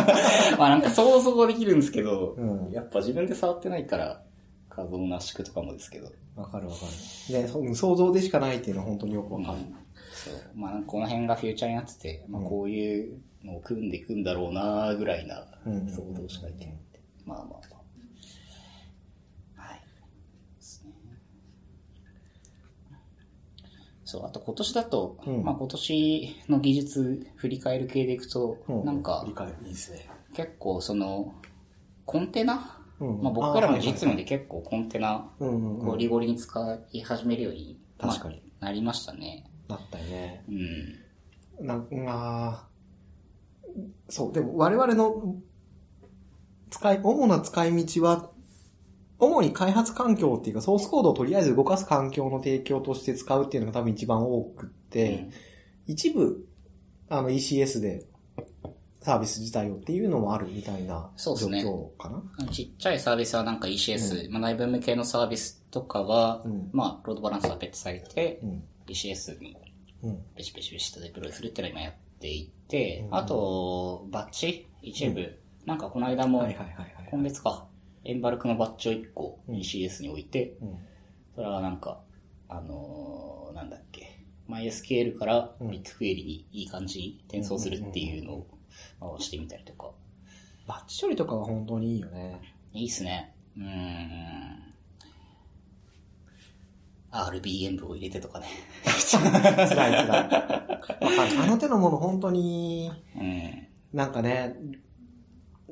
[0.59, 4.23] まあなんか想像できるんですけど、うんやっぱ自分で触ってないから、
[4.71, 6.11] 画像の圧縮とかもですけど。
[6.37, 6.81] わかるわか
[7.29, 7.35] る。
[7.43, 9.59] ね、そ想像でしかないっていうのは本当によくわかる。
[10.15, 10.35] そう。
[10.55, 17.01] まあ、この辺がフューチャーになってて、まあ、こういうのを組んでいくんだろうなぐらいなうん想像しかできなくて。
[17.25, 17.57] まあまあま
[19.59, 19.63] あ。
[19.63, 19.81] はい。
[20.57, 20.93] ですね。
[24.09, 30.09] そう、あと今年だと、うんまあ今年の技術振り返る系でいくと、うなんか理解いいですね。
[30.33, 31.35] 結構その、
[32.07, 34.23] コンテナ、うんまあ僕らも実務で。
[34.23, 39.44] で結構コンテナ、うんうんうんゴリゴリに使い始めるように、まあ確かになりましたね。
[39.68, 40.42] なったよね。
[41.61, 41.66] うん。
[41.66, 45.37] なんあーそう、でも我々の
[46.71, 48.31] 使い、主な使い道は、
[49.18, 55.28] 主に開発環境っていうか、ソースコードをとりあえず動かす環境の提供として使うっていうのが多分一番多くって、
[55.87, 56.46] 一部、
[57.09, 58.04] あの ECS で
[59.00, 61.64] サービス自体をっていうのもあるみたいな状そうですね。
[61.64, 62.46] 況かな。
[62.48, 66.68] ちっちゃいサービスはなんか ECS、まあ内部向けのサービスとかは、うん。
[66.72, 68.62] まあロードバランスが別されて、うん。
[68.87, 69.57] ECS に
[70.02, 70.22] うん。
[70.37, 73.16] ペシペシペシとデプロイするっていうのを今やっていて、うん。
[73.16, 77.09] あと、バッチ一部、なんかこの間も、はいはいはいはい。
[77.11, 77.66] 今月か、
[78.05, 80.79] エンバルクのバッチを1個うん ECS に置いて、うん。
[81.35, 82.01] それはなんか、
[82.49, 88.47] あのーなんだっけ、MySQL からうん BigQuery にいい感じに転送するっていうのを
[89.01, 89.91] 回してみたりとか。
[90.67, 92.41] バッチ処理とかは本当にいいよね。
[92.73, 93.35] いいっすね。
[93.57, 94.69] うーん。
[97.11, 98.47] RBM を入れてとかね。
[98.85, 100.29] 辛い辛い。
[101.43, 103.67] あの手のもの本当に、 うん。
[103.93, 104.55] なんかね、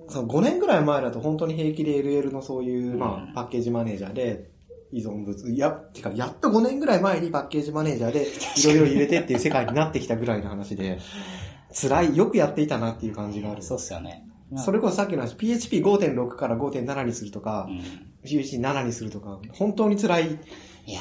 [0.08, 4.50] その5年ぐらい前だと本当に平気で LL のそういう、うんまあ、パッケージマネージャーで
[4.92, 10.98] 依存物、いや、てか、やっと5年ぐらい前にパッケージマネージャーでいろいろ入れてっていう世界になってきたぐらいの話で、
[11.74, 13.62] 辛い、よくやっていたなっていう感じがある。
[13.62, 14.26] そうっすよね。
[14.50, 17.82] まあそれこそさっきの話、PHP5.6 から5.7にするとかう、ん。
[18.24, 20.38] PHP7 にするとか、本当に辛い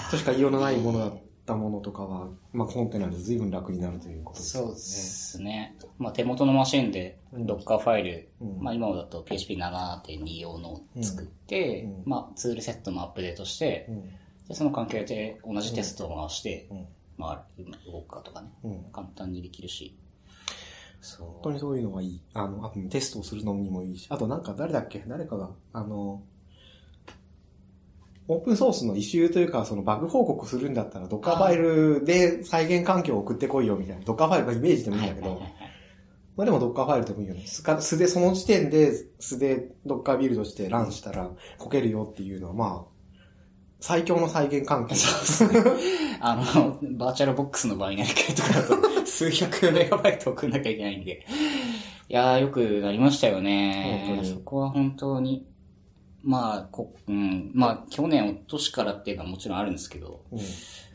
[0.10, 4.68] としか言いようのないものだったものとかは、まあ、コンテナで随分楽になるということですよね。
[4.68, 5.76] そうですね。
[5.98, 14.10] まあ手元のマシンでうん Docker ファイル、うんまあ今だと PHP7.2 用のを作って、うんうんまあツールセットもアップデートして、うん。
[14.48, 16.88] でその関係で同じテストを回して、うん。
[17.18, 18.84] まあ動くかとかね、うん。
[18.92, 19.96] 簡単にできるし。
[21.02, 21.28] そう。
[21.28, 22.22] 本当にそういうのがいい。
[22.34, 24.08] あの、あとテストをするのにもいいし。
[24.10, 25.04] あとなんか誰だっけ？
[25.08, 26.24] 誰かが、あの、
[28.28, 34.04] オープンソースの異臭というか、そのバグ報告するんだったら、ドッカーファイルで再現環境を送ってこいよみたいな。
[34.04, 35.42] ドッカーファイルがイメージでもいいんだけど、
[36.36, 37.44] まあでもドッカーファイルでもいいよね。
[37.46, 42.96] 素か素で、その時点で素でドッカービルドしてランしたらこけるよっていうのは、まあ、
[43.80, 44.96] 最強の再現環境。
[46.20, 51.26] あの、バーチャルボックスの場合になるけどとかだと、 数百メガバイト送んなきゃいけないんで、
[52.10, 54.22] いやー、よくなりましたよ本ね当。
[54.24, 55.46] にそこは本当に。
[56.26, 57.52] まあ、こ、うん。
[57.54, 60.40] まあ、去年、一昨年からっていうのはもちろんあるんですけど、うん。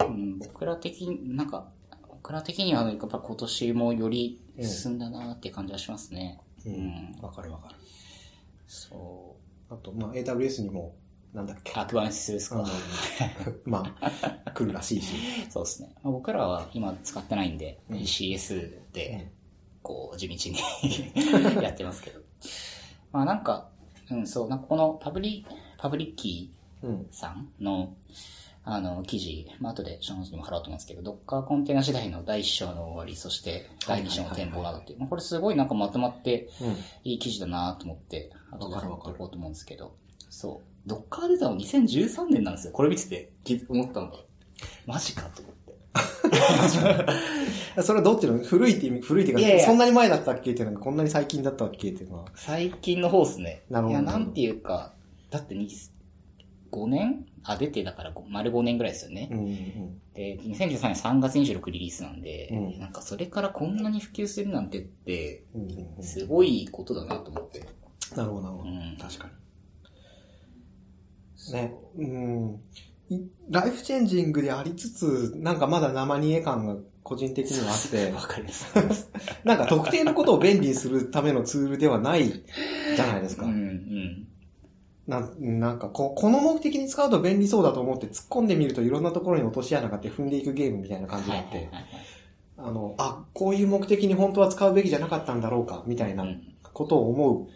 [0.06, 1.68] うん、僕ら的に、なんか、
[2.08, 6.40] 僕ら的には、やっぱ今年もより進んだなって感じはしますね。
[6.66, 7.18] ううんん。
[7.22, 7.76] わかるわかる。
[8.66, 9.36] そ
[9.70, 10.96] あと、まあ、AWS にも、
[11.32, 11.78] なんだっけう。。
[11.78, 12.66] アクバンスですか。
[13.64, 15.14] まあ、来るらしいし。
[15.48, 15.94] そうですね。
[16.02, 19.30] まあ、僕らは今使ってないんで、うん CS うでん、
[19.80, 22.20] こう、地道に やってますけど。
[23.12, 23.69] まあなんか、
[24.10, 25.46] うん、そう、なんかこのパブリ、
[25.78, 26.90] パブリッキうん。
[26.90, 27.94] ーさんの、
[28.64, 36.76] あの、記事、まあ後でショーノートにも貼ろうと思うんですけど、ドッカーコンテナ時代の第一章の終わり、そして第二章の展望などっていう、まあこれすごいなんかまとまってうん。
[37.04, 39.94] いい記事だなと思って、後で貼っておこうと思うんですけど、
[40.28, 40.88] そう。
[40.88, 42.72] ドッカー出たの？2013年なんですよ。
[42.72, 44.18] これ見てて気思ったのが。
[44.86, 45.59] マジかと思って。
[47.82, 52.26] それはどっちの古いって意味、古いっていうか、いやいやそんなに前だったっけっていうのが、こんなに最近だったっけっていうのは。
[52.34, 53.62] 最近の方ですね。
[53.70, 54.94] なるほどいや、なんていうか、
[55.30, 55.68] だってに
[56.70, 57.26] 5年？
[57.42, 59.28] あ、出てだからご丸5年ぐらいですよね。
[59.30, 65.44] うんうんで、2013年3月26リリースなんで、うんなんかそれからこんなに普及するなんてって。
[66.00, 67.60] すごいことだなと思って。
[68.14, 68.70] なるほど、なるほど。
[68.70, 69.28] うん確か
[71.48, 71.52] に。
[71.52, 71.74] ね。
[71.96, 72.60] うん。
[73.10, 73.20] い
[73.50, 79.10] ライフチェンジングでありつつ、なんかまだ生煮え感が個人的にはあって わ、かります。
[79.44, 83.46] なんか特定のことを便利にするためのツールではないじゃないですか。
[83.46, 84.26] うん、うん。
[85.06, 91.68] なんなんかこ、この目的に使うと便利そうだと思って突っ込んでみるといろんなところに落とし穴があって踏んでいくゲームみたいな感じがあって
[92.56, 96.42] あの、あ、こういう目的に本当は使うべきじゃなかったんだろうか、みたいなうん
[96.72, 97.48] ことを思う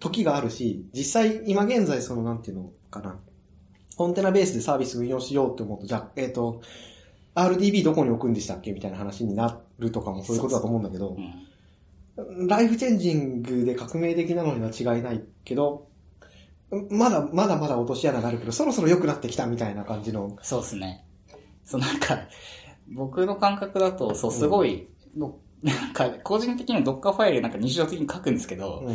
[0.00, 3.20] 時があるし、実際今現在そのなんていうのかな、
[3.98, 6.62] コンテナベースでサービス運用しようって思うと、じゃあ、えっ、と、
[7.34, 11.16] RDB どこに置くんでしたっけみたいな話になるとかもそういうことだと思うんだけど
[12.16, 15.88] う、んライフチェンジングで革命的なのには違いないけど、
[16.90, 20.36] まだ、まだまだ落とし穴があるけど、そろそろ良くなってきたみたいな感じの。
[20.42, 21.04] そうですね。
[21.64, 22.20] そう、なんか、
[22.92, 28.94] 僕の感覚だと、そう、すごい、のなんか、個人的にはドッカーファイルなんか日常的に書くんですけど、うんうん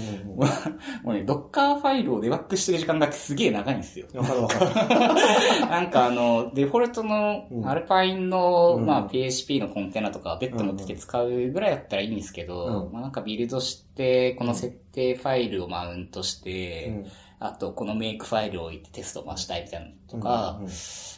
[1.03, 4.07] もうね、ドッカーファイルをデバッグしてる時間がすげえ長いんですよ。
[4.13, 4.19] うん。
[4.21, 5.69] わかるわかる。
[5.69, 20.61] なんかあの、デフォルトのうんアルパインの、うんまあ PHP のコンテナとか別途持ってきて使うぐらいだったらいいんですけど、うんまあなんかビルドして、この設定ファイルをマウントして、うんあとこのメイクファイルを置いてテストを回したいみたいなのとか、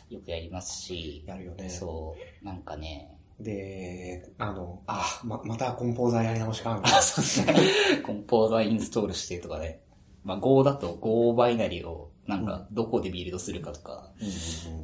[0.09, 1.69] よくやりますし、やるよね。
[1.69, 8.01] そう、なんかね、で、あの、あ、ま、またコンポーザーやり直しか、あ、そうですね。
[8.03, 9.81] コンポーザーインストールしてとかね。
[10.23, 14.11] まあ Go だと Go バイナリをなんかどこでビルドするかとか、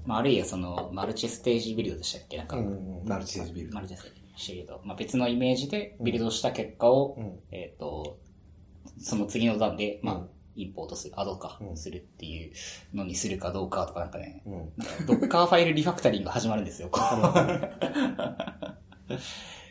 [0.06, 2.38] まああるいはそのマルチステージビルドでしたっけ？
[2.38, 2.58] なんか。
[3.06, 3.76] マルチセージビルド。
[3.76, 4.82] マルチステージビルド。
[4.84, 7.40] まあ別のイメージでビルドした結果を、うん。
[7.52, 8.20] えっ、と、
[9.00, 10.30] その次の段で、まあ、うん
[10.62, 12.52] インポートする、アドか、うんするっていう
[12.96, 14.70] のにするかどうかとかなんかね、うん。
[15.06, 16.90] ドッカーファイルリファクタリングが始まるんですよ。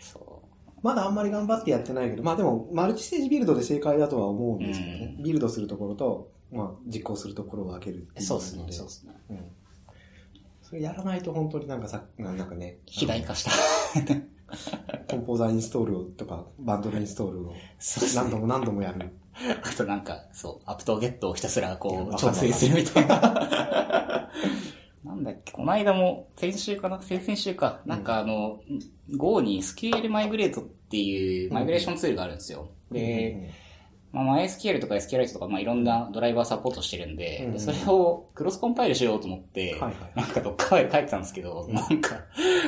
[0.01, 0.43] そ
[0.83, 5.17] まだあんまり頑張ってやってないけど、まあでも、マルチステージビルドで正解だとは思うんですけどね。
[5.19, 8.21] うビルドするところと、まあ、実行するところを分けるってう。
[8.21, 9.13] いうそうですねそうですね。
[9.31, 9.45] うん。
[10.63, 13.51] それやらないと本当になんかさ、なんかね、肥大化した。
[15.09, 19.11] コンポーザーインストールとか、バンドルインストールをそうですね何度も何度もやる。
[19.63, 23.21] あとなんか、そう、アプトゲットをひたすらこう、調整するみたいな。
[25.05, 27.01] なんだっけ、この間も、先週かな？
[27.03, 27.81] 先々週か。
[27.87, 28.61] なんかあの、
[29.17, 32.69] Go に SQL マイグレートっていうマイグレーションツールがあるんですよ。
[32.91, 33.51] で、
[34.13, 42.17] まあ、MySQL とか SQLite とか、まあ、いろんなドライバーサポートしてるんで、うんでそれをクロスコンパイルしようと思って、はいはいなんかどっかファイル書いてたんですけど、うんなんか、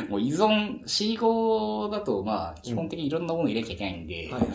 [0.09, 4.49] もう依存、C5 だと、まあ、基本的にいろんなもの入れなきゃいけないんで、はいはいはい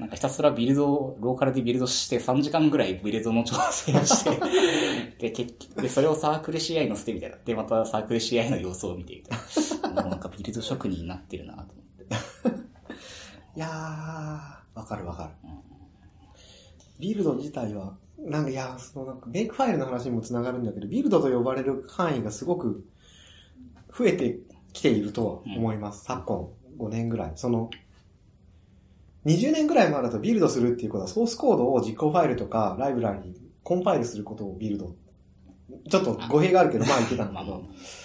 [0.00, 4.30] なんかひたすらビルドを、ローカルでビルドして3時間ぐらいビルドの調整をして、
[5.20, 7.36] で、結局、で、それをサークル CI 乗せてみたいな。
[7.44, 10.02] で、またサークル CI の様子を見てみたいな。
[10.02, 12.04] もうなんかビルド職人になってるなと思って。
[13.56, 15.69] いやー、わかるわかるうん。
[17.00, 22.84] ビルド自体は、なんか、いや、そのなんか、メイクファイルの話にもつながるんだけど、ビルドと呼ばれる範囲がすごく
[23.96, 24.38] 増えて
[24.72, 26.04] きているとは思います。
[26.04, 27.32] 昨今5年ぐらい。
[27.36, 27.70] その、
[29.26, 34.94] 20年ぐらい前だとビルドするっていうことは、ソースコードを実行ファイルとかライブラリにコンパイルすることをビルド。
[35.88, 37.64] ちょっと語弊があるけど、まあ言ってたんだけど、こ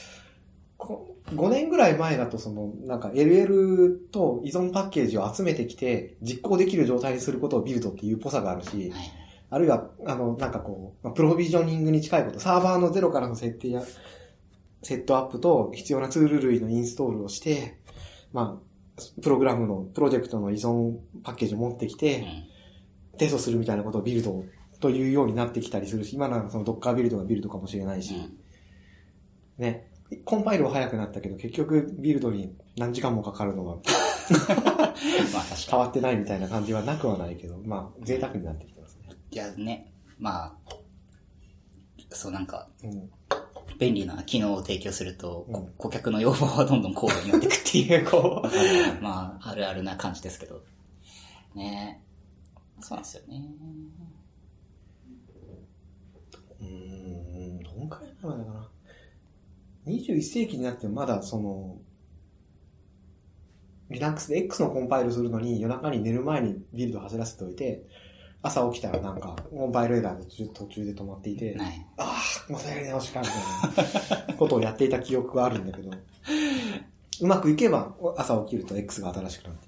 [1.32, 9.12] 5年ぐらい前だとその、なんか LL と依存パッケージを集めてきて、実行できる状態にすることをビルドっていうっぽさがあるし、はい。
[9.50, 13.84] あるいは、あの、なんかこう、まあプロビジョニングに近いこと、サーバーのゼロからの設定や、
[14.84, 17.80] セットアップと必要なツール類のインストールをして、
[18.32, 22.26] まあ、プログラムの、プロジェクトの依存パッケージを持ってきうて、ん。
[23.18, 24.44] テストするみたいなことをビルド
[24.80, 28.38] というようになってきたりするし、今ならその Docker ビルドがビルドかもしれないし、うん
[29.58, 29.88] ね。
[30.24, 33.76] コンパイルは早くなったけど、結局ビルドに何時間もかかるのが
[35.34, 39.10] まあ変わってないみたいな感じはなくはないけど、まあ、贅沢になってきてますね。
[39.10, 39.16] に。
[39.32, 40.76] いやね、まあ、
[42.12, 43.10] そうなんか、うん。
[43.78, 48.48] 便利な機能を提供すると、うん顧客の要望はどんどん高度になっていくっていう、 こう、
[49.04, 50.62] まあ、あるあるな感じですけど。
[51.56, 52.02] ね
[52.82, 53.44] そうなんですよね。
[56.60, 58.55] うーん、どんくらい前までかな。
[59.88, 61.78] 21世紀になってもまだその、
[63.90, 67.84] Linux で X のコンパイルするのに夜中に寝る前にビルド走らせておいて、
[68.42, 71.86] 朝起きたらなんか、コンパイルエラーが途中途中で止まっていて、ない。
[71.98, 75.92] ああ、またやり直しか、みたいなことをやっていた記憶があるんだけど、
[77.22, 79.68] うまくいけば朝起きると X が新しくなって。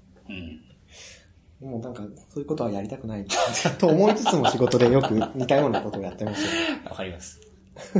[1.60, 1.70] うん。
[1.70, 3.26] もうなんか、そういうことはやりたくない。
[3.78, 6.48] と思いつつも仕事でよく似たようなことをやってますよ。
[6.88, 7.47] わかります。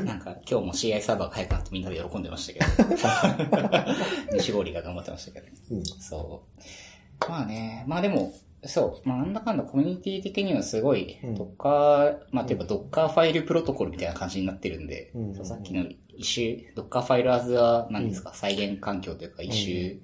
[0.04, 4.34] なんか、今日も CI サーバーが早くなってみんなで喜んでましたけど。
[4.36, 5.46] 西郡が頑張ってましたけど。
[5.70, 5.84] うん。
[5.84, 7.30] そう。
[7.30, 8.32] まあね、まあでも、
[8.64, 15.84] そう、まあなんだかんだコミュニティ的にはすごい、うんドッカー、まあていうかドッカーファイルプロトコルみたいな感じになってるんで、うんそうさっきの
[16.16, 20.00] 一周、ドッカーファイルアズは何ですか、再現環境というか一周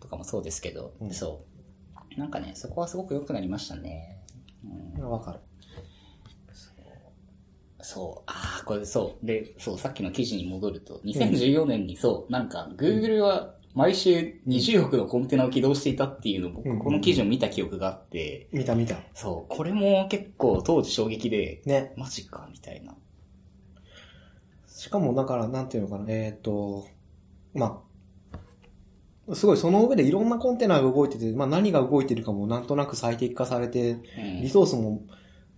[0.00, 1.44] とかもそうですけど、うんそ
[2.16, 2.18] う。
[2.18, 4.18] なんかね、そこはすごく良くなりましたね。
[4.96, 5.40] うんわかる。
[7.84, 8.30] そう。
[8.30, 9.26] ああ、これそう。
[9.26, 18.96] で、そう、さっきの記事に戻ると、2014年にそう、なんか、Google は毎週20億のコンテナを起動していたっていうのを僕、うんこの記事を見た記憶があって、見た見た。
[19.14, 21.92] そう、これも結構当時衝撃で、ね。
[21.96, 22.94] マジか、みたいな。
[24.66, 26.86] しかも、だから、なんていうのかな、えっ、と、
[27.52, 27.82] ま
[29.28, 35.02] あ、すごい、その上でいろんなコンテナが動いてて、まあ何が動いてるかもなんとなく最適化されて、うんリソースも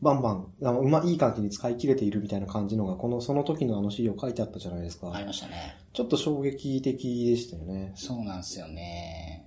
[0.02, 5.10] バンバン、あのうまいい感じに使い切れているみたいな感じのが、この、その時のあの資料書いてあったじゃないですか。
[5.12, 5.76] ありましたね。
[5.92, 7.92] ちょっと衝撃的でしたよね。
[7.96, 9.46] そうなんですよね。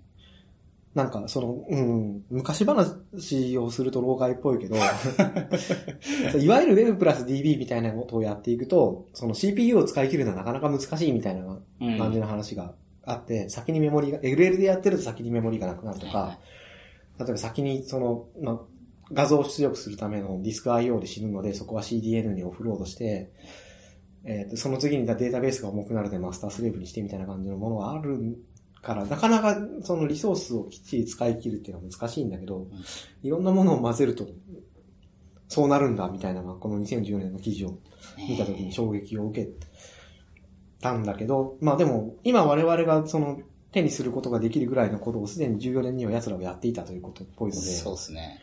[0.96, 4.76] なんか、その、うん、昔話をすると老害っぽいけど、
[6.40, 11.98] いわゆる Web プラス DB みたいなことをやっていくと、その CPU を使い切るのはなかなか難しいみたいなうん。
[12.00, 12.74] 感じの話が
[13.06, 16.40] あって、先にメモリが、LL でやってると先にメモリがなくなるとはいはか、
[17.20, 18.60] 例えば先にその、まあ、
[19.12, 23.32] 画像を出力するためのディスク IO で死ぬので、そこは CDN にオフロードして、
[24.24, 28.38] えーとその次にデータベースが重くなるでマスタースレーブにしてみたいな感じのものがある
[28.82, 32.68] から、なかなかそのリソースをきっちり使い切るっていうのは難しいんだけど、
[33.24, 34.28] いろんなものを混ぜると、
[35.48, 37.80] そうなるんだみたいなのが、この2014年の記事を
[38.18, 39.52] 見た時に衝撃を受け
[40.82, 43.40] たんだけど、まあでも、今我々がその
[43.72, 48.40] 手にすることができるぐらいのことをすでに14年には奴らはやっていたということっぽいので、そうですね。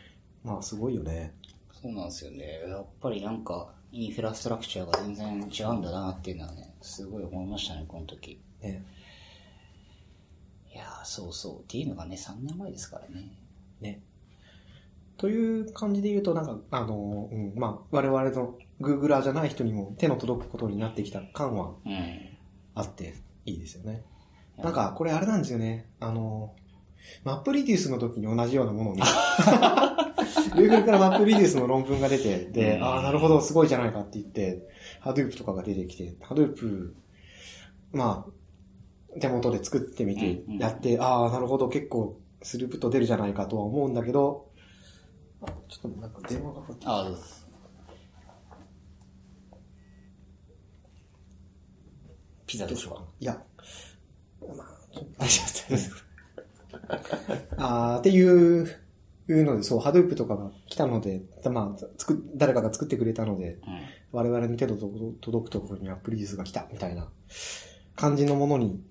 [0.47, 1.33] まあすごいよね。
[1.81, 2.61] そうなんですよね。
[2.67, 8.39] やっぱりなんか、インフラストラクチャーが全然違うんだなっていうのはね、すごい思いましたね、この時。
[8.61, 8.83] ね。
[10.73, 11.59] いやー、そうそう。
[11.59, 13.31] っていうのがね、3年前ですからね。
[13.81, 14.01] ね。
[15.17, 22.37] という感じで言うと、なんか、あの、うん、まあ、我々の Googler じゃない人にも手の届くことになってきた感はうん。
[22.75, 24.03] あっていいですよね。
[24.57, 25.87] なんか、これあれなんですよね。
[25.99, 26.53] あの、
[27.23, 29.07] マップリデュースの時に同じようなものを見た。
[30.55, 32.83] Google からマップリデュースの論文が出て、で、うん。
[32.83, 34.67] ああ、なるほど、すごいじゃないかって言って、
[35.03, 36.93] Hadoop とかが出てきて、Hadoop、
[37.91, 44.51] まあ、手元で作ってみてやって、ああ、なるほど、結構、スループと出るじゃないかとは思うんだけど、
[45.41, 46.91] あちょっとなんか電話がかかってきた。
[46.91, 47.21] ああ、どうぞ。
[52.45, 53.03] ピザでしょうか。
[53.19, 53.41] いや、
[54.41, 54.67] まあ、
[55.19, 56.05] 大丈夫です。
[57.57, 58.86] あーっていう、
[59.29, 63.59] いうので、そう、ハドゥープとかが来たので、まあ、つく、誰かが作ってくれたので、うん。
[64.11, 67.09] 我々に手の届くところにアプリデュースが来た、みたいな
[67.95, 68.81] 感じのものに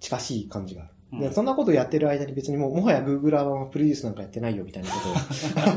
[0.00, 0.92] 近しい感じがある。
[1.20, 5.72] でうんそんなことやってる間に別にもう、もはや Google はアプリデュースなんかやってないよ、みたいなこと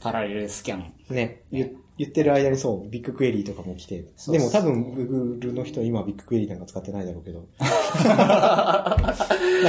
[0.00, 0.94] パ ラレルスキャン。
[1.10, 4.84] をね、言言ってる間にそう、ビッグクエリーとかも来て、でも多分
[5.38, 7.46] Google の人は今ビッグクエリーなんか使ってないだろうけど。
[7.60, 8.98] だか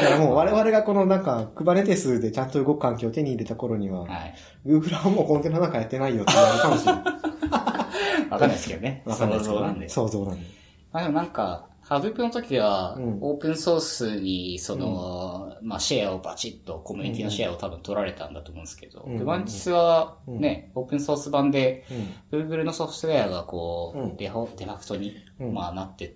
[0.10, 4.34] らもう我々がこのなんか Kubernetes でちゃんと動く環境を手に入れた頃には、はい。
[4.66, 7.04] Google はもうコンテナなんかやってないよって言われるかもしれない。
[8.32, 9.04] わかんないですけどね。
[9.06, 9.90] わかんないですけどね想像なんで。
[9.90, 10.46] 想像なんで。
[10.94, 15.31] まあでもなんか、ハドゥープの時は、うんオープンソースに、その、
[15.62, 19.20] まあシェアをバチッと、コミュニティのシェアを多分取られたんだと思うんですけど、うん。
[19.20, 21.86] クバンチスはね、オープンソース版で、
[22.32, 22.40] うん。
[22.50, 24.18] Google のソフトウェアがこう、うん。
[24.18, 25.54] デフォデファクトに、うん。
[25.54, 26.14] まあなってっ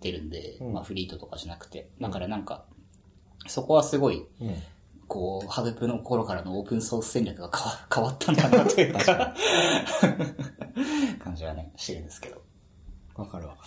[0.00, 0.72] てるんで、うん。
[0.72, 2.64] まあフリートとかじゃなくて、だからなんか、
[3.46, 4.54] そこはすごい、うん。
[5.06, 9.34] こう、ハブプの頃からのオープンソース戦略が変わ 変わったんだなというか、
[11.18, 12.40] 感じはね、してるんですけど。
[13.16, 13.56] わかるわ。
[13.56, 13.62] か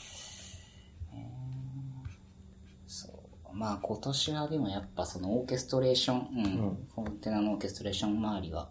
[2.88, 3.12] そう。
[3.54, 8.70] まあ今年はでもやっぱそのオーケストレーション、うん、うんコンテナのオーケストレーション周りは。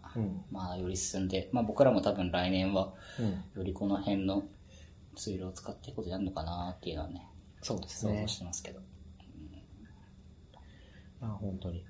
[0.51, 3.31] まあより進んで、まあ僕らも多分来年は、うん。
[3.59, 4.45] よりこの辺の
[5.17, 7.29] ツールを使っていくことになるのかなっていうのはね、
[7.61, 8.29] そうですね想像。
[8.29, 8.81] してますけど。
[11.23, 11.85] あ、本当に。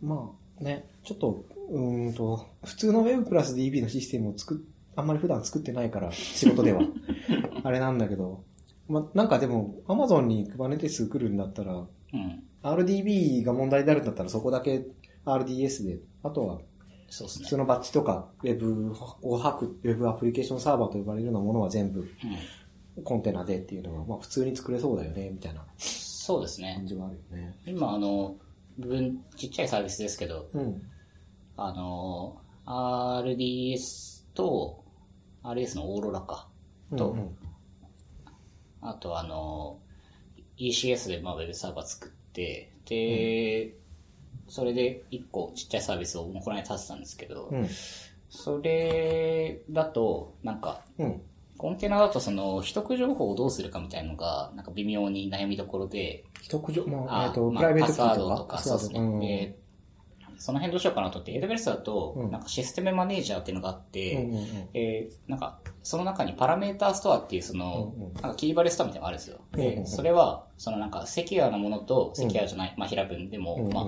[0.00, 4.58] まあね、ちょっと、うーんと、普通の Web プラス DB のシステムを作っ、
[4.96, 6.82] あんまり普段作ってないから、仕事では。
[7.62, 8.44] あれなんだけど、
[8.88, 12.42] まあなんかでも、Amazon に Kubernetes 来るんだったら、うん。
[12.62, 14.86] RDB が問題になるんだったらそこだけ
[15.24, 16.58] RDS で、あとは
[17.08, 17.56] そうですね普通。
[17.56, 23.04] のバッチとか Web を吐く Web アプリケーションサーバーと呼ばれるようなものは全部うん。
[23.04, 26.86] コンテナでっていうのは、まあ普通に作れそうだよね、みたいなそうですね感。
[26.86, 27.58] じはあるよね。
[27.66, 28.36] 今あの、
[28.78, 30.82] 部分、ちっちゃいサービスですけど、うん。
[31.56, 34.84] あの、RDS と、
[35.42, 36.48] RS のオーロラか。
[36.96, 37.36] とうんうん
[38.82, 39.78] あとあの、
[40.58, 43.74] ECS でまあウェブサーバー作って、で、
[44.48, 47.68] それで一個ちっちゃいサービスをもうこの間立てたんですけど、うん。
[48.28, 51.22] それだと、なんか、うん。
[51.58, 58.36] コンテナだとその、秘匿情報をどうするかみたいのが、なんか微妙に悩みどころで、秘匿上、まあ、えっ、と、まプライベートパスワーキーとか。
[58.36, 59.56] ドとか、そうですね。
[60.42, 62.30] でその辺どうしようかなと思って、AWS だと、うん。
[62.30, 64.68] なんか Systems Manager っていうのがあって、うんうんうん。
[64.74, 69.40] えーなんか、その中に Parameter Store っていうその、うんうんなんか key value store みたいなのがあるんですよ。
[69.52, 69.86] でうんうん。
[69.86, 73.60] それは、そのなんかセキュアなものとセキュアじゃない、まあ平文でも、うん。
[73.60, 73.86] うんうんまあ、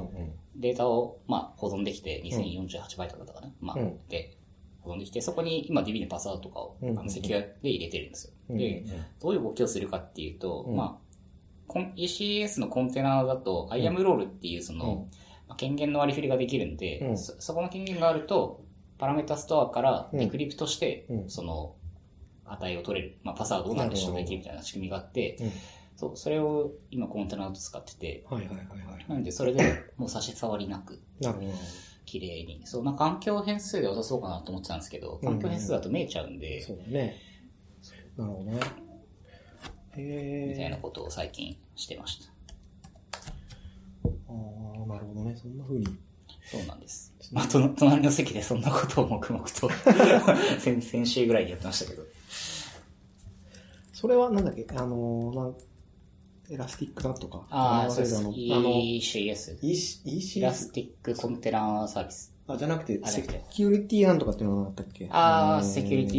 [0.56, 4.36] データを、まあ、保存できて、2048バイトだったかな、まあうん、で、
[4.82, 8.34] 保存できて、そこに今 DB のパスワードとかを、あのセキュアで入れてるんですよ。
[8.50, 8.84] うんで、
[9.20, 10.76] どういう動きをするかっていうと、うん。
[10.76, 14.92] まあ、ECS のコンテナだと、IAM ロールっていうその、うん。
[14.92, 15.04] まあ
[15.56, 18.64] 権限の割り振りができるんで、うんそそこの権限があると、
[18.98, 21.74] パラメータストアからデクリプトして、うんその、
[22.46, 25.52] 値を取れる、まあ、パスワードをなんで取得できるみたいな仕組みがあって、うん
[25.96, 29.06] そう、それを今コンテナだと使ってて、はいはいはいはい。
[29.08, 31.52] なんでそれでもう差し障りなく、なるほど。
[32.04, 32.62] 綺麗に。
[32.64, 37.16] そう、なんか環境変数で渡そうかなと思ってたんですけど、環境変数だと見えちゃうんで、そうだね。
[38.16, 38.60] なるほどね。
[39.96, 40.78] へみたいなえ。
[40.82, 42.33] ことを最近してました。
[44.04, 44.10] あ
[44.84, 45.36] あ、なるほどね。
[45.40, 45.86] そんな風に。
[46.50, 47.12] そうなんです。
[47.32, 49.70] まあ、と隣の席でそんなことを黙々と
[50.60, 52.02] 先、先週ぐらいにやってましたけど。
[53.92, 54.66] それはなんだっけ？
[54.70, 55.54] あのー、なん
[56.50, 57.46] エラスティックなんとか。
[57.50, 58.16] ああ、そうです。
[58.18, 58.34] あの、あの
[58.80, 59.58] ECS。
[59.62, 62.34] EC イ EC ラスティックコンテナサービス。
[62.46, 65.08] あ、じゃなくて、セキュリティなんとかっていうのがあったっけ？
[65.10, 66.18] あーえセキュリテ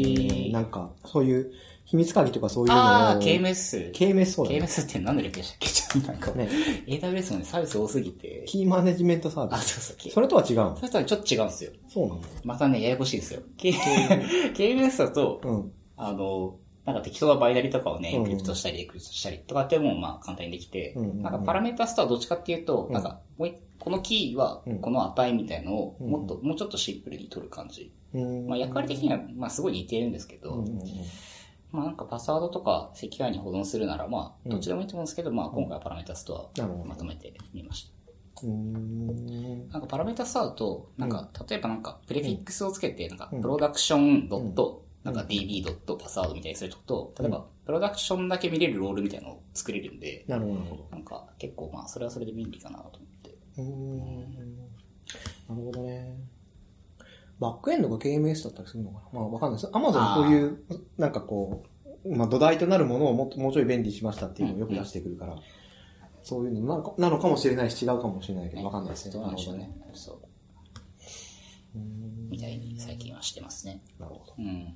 [0.50, 1.52] ィなんか、そういう、
[1.86, 2.80] 秘密鍵とかそういうのを。
[2.80, 3.92] ああ、KMS。
[3.94, 4.60] KMS そうだね。
[4.60, 5.70] KMS って何の略でしたっけ？
[5.70, 6.50] ちょっとなんか、ね
[6.88, 8.44] AWS のね、サービス多すぎて。
[8.48, 9.80] キーマネジメントサービあ、ス。
[9.82, 10.12] そうそう。
[10.12, 11.72] それとは違うのそれとはちょっと違うんですよ。
[11.88, 13.42] そうなのまたね、ややこしいですよ。
[13.58, 15.72] KMS だと、うん。
[15.98, 27.92] あの、なんか適当なバイナリとかをね、うんエンクリプトしたり、エクリプトしたりとかってもまあ簡単にできて、うんうんうんなんかパラメータストはどっちかっていうと、うんなんか、もう一このキーはうんこの値みたいのをうんもっと、もうちょっとシンプルに取る感じ。
[28.14, 28.48] うん。
[28.48, 30.86] まあ役割的にはまあすごい似てるんですけど、うんうんうん。
[31.76, 37.96] まあなんかパスワードとかセキュアに保存するならまうんあどっちでもいいと思うんですけど、まあ今回はパラメータストアまとめてみました。
[38.48, 39.70] ん。
[39.70, 53.38] なんかパラメータストアだと、なんか、例えばなんか、プレフィックスをつけて、なんか、うんプロダクションドット、うんなんか db ドットパスワードみたいにすると、例えば、プロダクションだけ見れるロールみたいなのを作れるんで、なるほど、なんか、結構まあ、それはそれで便利かなと思って。
[53.58, 54.58] うーん。
[55.48, 56.18] なるほどね。
[57.40, 59.20] バックエンドが KMS だったりするのかな？
[59.20, 59.76] まあわかんないです。
[59.76, 60.58] アマゾンこういう、
[60.98, 61.64] なんかこ
[62.06, 65.36] う、まあ土台となるものをもっともうちょい便利にしましたっていうのをよく出してくるから、
[66.24, 69.14] そういうのなのかなのかもしれないし違うかもしれないけど、わかんないですね。
[69.14, 69.70] どうなんでしょうね。
[69.94, 70.20] そう。
[72.30, 73.82] みたいに最近はしてますね。
[74.00, 74.34] なるほど。
[74.38, 74.74] うん。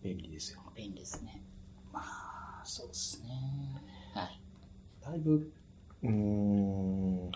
[0.00, 0.60] 便利ですよ。
[0.76, 1.42] 便利ですね。
[1.92, 3.28] まあ、そうですね。
[4.14, 4.40] はい。
[5.04, 5.52] だいぶ、
[6.04, 7.30] うーん、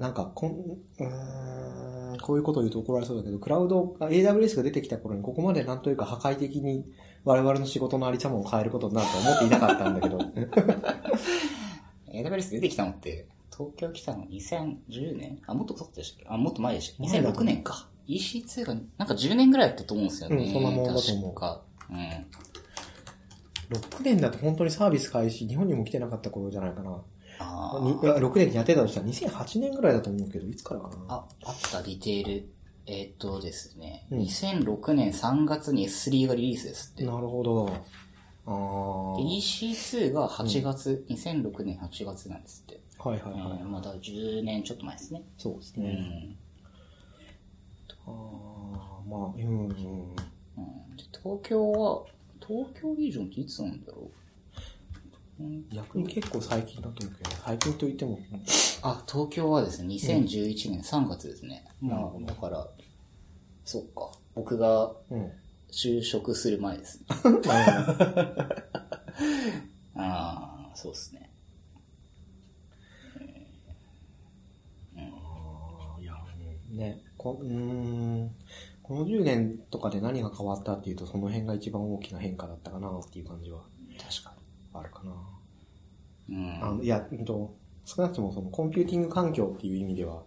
[0.00, 6.86] なんかこん、うーん、こういうことを言うと怒られそうだけど、クラウド、あ AWS が出てきた頃にここまでなんというか破壊的に
[7.24, 10.18] 我々の仕事のありさまを変えることになるとは思っていなかったんだけど、
[12.12, 16.26] AWS 出てきたのって、東京来たの2010年あ、もっと経ったでしたっけ？
[16.30, 17.12] あ、もっと前でしたっけ？
[17.12, 17.88] 前だと ?2006 年か。
[18.08, 20.36] EC2 が、なんか10年ぐらいだったと思うんですよね。
[20.36, 21.62] うんそんなもんだと思う確か。
[21.90, 21.98] うん。
[23.76, 27.02] 6年だと本当にサービス開始、日本にも来てなかった頃じゃないかな。
[27.40, 30.94] あにいや6年にやってたとしたら2008年ぐらいだと思うけど、いつからかな。
[31.08, 32.48] あ、あった、ディテール。
[32.86, 37.04] えーっとですね、うん2006年3月に S3 がリリースですって。
[37.04, 37.68] なるほど。
[38.46, 39.16] ああ。
[39.16, 42.80] で EC2 が8月、2006年8月なんですって。
[42.98, 43.58] はいはいはい。
[43.60, 45.22] えーまだ10年ちょっと前ですね。
[45.38, 46.36] そうですね。
[48.06, 48.12] うん。
[48.12, 50.14] ああ、まあ、うん、うん。
[51.22, 52.04] 東京は、
[52.46, 54.10] 東京リージョンっていつなんだろう、うん、
[55.72, 58.18] 逆に結構最近だと思うけど、最近と言っても、
[58.82, 61.64] あ、東京はですね、2011年3月ですね。
[61.80, 62.68] まあ、だから、
[63.64, 64.10] そっか。
[64.34, 65.32] 僕がうん。
[65.72, 67.06] 就職する前ですね。
[67.08, 67.50] なるほど。
[69.94, 71.30] ああ、そうですね。
[74.96, 76.14] あーいや、
[76.70, 78.30] うんね、こうーん、
[78.82, 83.60] この10年とかで何が変わったっていうと、その辺が一番大きな変化だったかなっていう感じは
[83.98, 84.29] 確か
[84.72, 85.12] あるかな。
[86.28, 86.36] に。
[86.36, 86.64] うん。
[86.64, 90.22] あのいや、うんと、少なくともそのコンピューティング環境っていう意味では、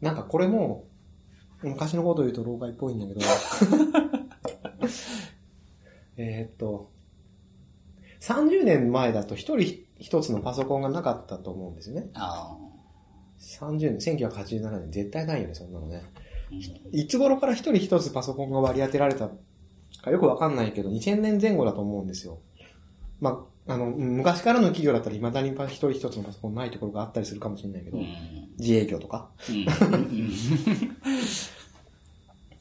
[0.00, 0.86] なんかこれも、
[1.62, 3.20] 昔のことを言うと老害っぽいんだけど、
[6.16, 6.90] えーっと、
[8.20, 12.10] 30年前だと一人一つのパソコンがなかったと思うんですよね。
[12.14, 12.56] あ
[13.38, 16.02] 30年、1987年、絶対ないよね、そんなのね。
[16.92, 19.34] いつ頃から一人一つパソコンが割り当てられたか
[20.06, 22.38] よくわかんないけど、2000年前後だと思うんですよ。
[23.20, 28.06] まあ、あの、うん昔からの企業だったら未だに一人一つのパソコンないところがあったりするかもしれないけど、うん。
[28.58, 29.28] 自営業とか。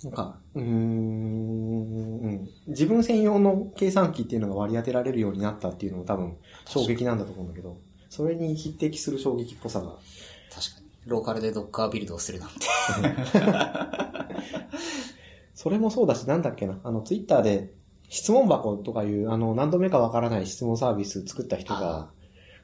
[0.04, 6.36] なんか、うーん、うん自分専用の計算機っていうのが割り当てられるようになったっていうのも多分
[6.66, 7.78] 衝撃なんだと思うんだけど、
[8.10, 9.96] それに匹敵する衝撃っぽさが。
[10.54, 10.88] 確かに。
[11.06, 12.56] ローカルでドッカービルドをするなんて。
[15.58, 17.74] それもそうだし、なんだっけな、あの、ツイッターで
[18.10, 22.12] 質問箱とかいう、あの、何度目かわからない質問サービス作った人が、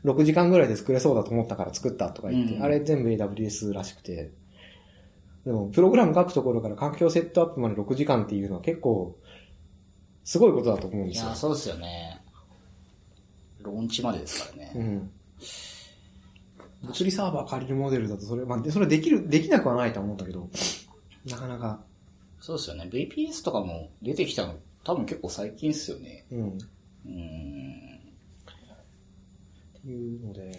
[0.06, 4.32] 6時間ぐらいで作れそうだと思ったから作ったとか言って、うんあれ全部 AWS らしくて、
[5.44, 9.18] でも、プログラム書くところから環境セットアップまで6時間っていうのは結構、
[10.24, 11.36] すごいことだと思うんですよいや、。
[11.36, 12.22] そうですよね。
[13.62, 14.72] ローンチまでですからね。
[14.76, 15.12] うん。
[16.84, 20.48] 物理サーバー借りるモデルだと、それ、まあ、でそれできる、できなくはないと思うんだけど、
[21.26, 21.82] なかなか、
[22.44, 22.90] そうですよね。
[22.92, 26.26] VPS とかも出てきたの、多分結構最近っすよね。
[26.30, 26.50] うん。
[26.50, 26.52] っ
[27.06, 28.00] うん。
[29.82, 30.50] ていうので、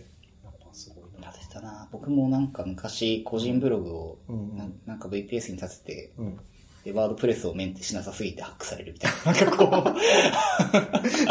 [0.43, 1.29] やっぱすごいな。
[1.31, 6.41] 立てたな僕もなんか昔個人ブログをうんななんか VPS に立てて、うん。
[6.85, 9.33] で、ワードプレスをメンテしなさすぎてハックされるみたいな。
[9.33, 10.01] なんかこ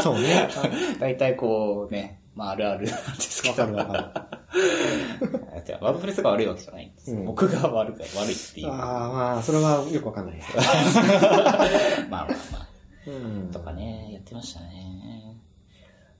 [0.03, 0.49] そうね。
[0.95, 3.63] う、 大体こうね、まああるあるなんですけど。
[3.63, 4.29] わかるわか
[5.65, 6.92] じゃあワードプレスが悪いわけじゃない。
[7.07, 8.69] うん僕が悪く悪いっている。
[8.69, 8.71] う。
[8.71, 10.39] まあああ、まあ、それはよくわかんない。
[12.09, 12.67] まあまあ。
[13.05, 15.37] うんとかね、やってましたね。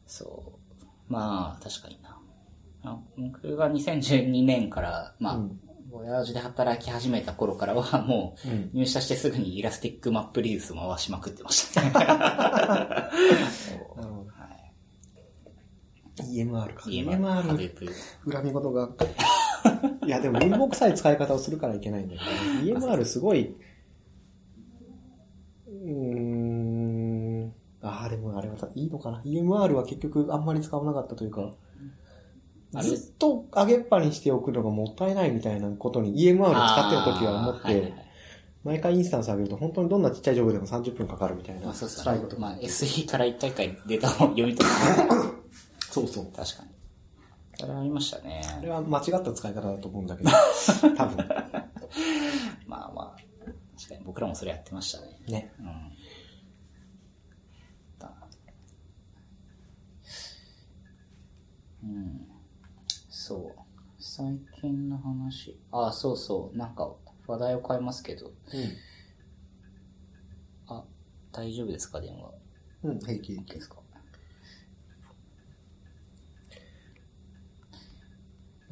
[0.05, 0.83] そう。
[1.07, 2.19] まあ、確かにな。
[2.83, 5.59] あ僕が2012年から、まあ、うん
[5.93, 11.91] ボヤージュで働き始めた頃からは、もう、うん入社してすぐにイラスティックマップリリースを回しまくってましたね。
[11.91, 12.07] なる
[13.89, 14.07] ほど。
[14.09, 14.47] は
[16.17, 16.41] い。
[16.41, 16.89] EMR か。
[16.89, 17.43] EMR、
[18.31, 18.89] 恨み事が。
[20.05, 22.25] いや、でも、貧乏臭い使い方をするからいけないんだけど、
[22.63, 23.55] ね、EMR すごい、
[25.67, 25.89] うー
[27.45, 29.21] ん、ああ、でもあれはさいいのかな。
[29.25, 31.51] EMR は結局あんまり使わなかったというか、
[32.81, 37.93] ずっと上げっぱにしておくのがもったいないみたいなことに EMR を使ってる時は思っあーはいはいて、
[38.63, 41.67] 毎回インスタンス上げると本当にどんなちっちゃいジョブでも30分かかるみたいな。
[41.67, 42.39] まあそうです辛いこと。
[42.39, 44.75] まあ SE から一回一回データを読み取る。
[45.91, 46.25] そうそう。
[46.35, 46.72] 確かに。
[47.61, 48.41] あれありましたね。
[48.57, 50.29] あれは間違った使い方だと思うんだけど、
[50.97, 51.17] 多分。
[52.65, 53.17] まあまあ、
[53.77, 55.19] 確かに僕らもそれやってましたね。
[55.27, 55.53] ね。
[55.59, 55.65] うん。
[57.99, 58.11] だ
[61.83, 62.27] うん。
[63.09, 63.61] そう。
[63.99, 65.59] 最近の話。
[65.71, 66.57] あ、そうそう。
[66.57, 66.95] なんか、
[67.27, 68.31] 話題を変えますけど。
[70.67, 70.83] あ、
[71.31, 72.31] 大丈夫ですか電話。
[72.83, 72.99] うん。
[72.99, 73.82] 平気ですか？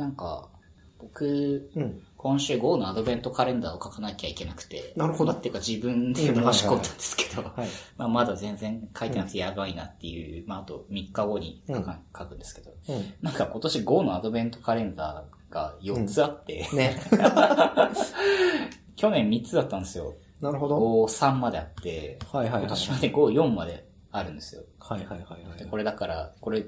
[0.01, 0.49] なんか、
[0.97, 2.01] 僕、うん。
[2.17, 4.93] 今週 Go のアドベントカレンダーを書かなきゃいけなくて。
[4.95, 7.67] なるほどまあっていうか自分で申し込んだんですけど、はい。
[7.97, 13.13] まあまだ全然書いてなくてやばいなっていう、まああと3日後に書か、書くんですけど、うん。
[13.21, 16.95] なんか今年 Go のアドベントカレンダーが4つあって、ね。
[18.95, 20.13] 去年3つだったんですよ。
[20.41, 20.77] なるほど。
[20.77, 22.61] Go 3まであって、はいはいはい。
[22.61, 24.63] 今年はね Go 4まであるんですよ。
[24.79, 25.57] はいはいはいはい。
[25.57, 26.65] でこれだから、これ、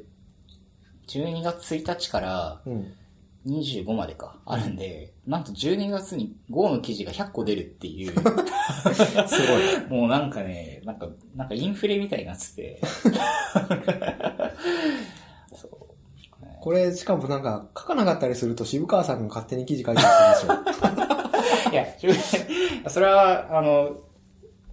[1.08, 2.94] 12月1日からうん。
[3.46, 10.00] 25までか、あるんで、なんと12月に Go の記事が100個出るっていう、 すごい。
[10.00, 12.82] もうなんかね、なんか、なんかインフレみたいになってて。
[16.62, 20.54] これ、しかもなんか、書かなかったりすると渋川さんが勝手に記事書いてるんですよ。
[21.74, 21.86] いや、
[22.90, 23.98] それは、あの、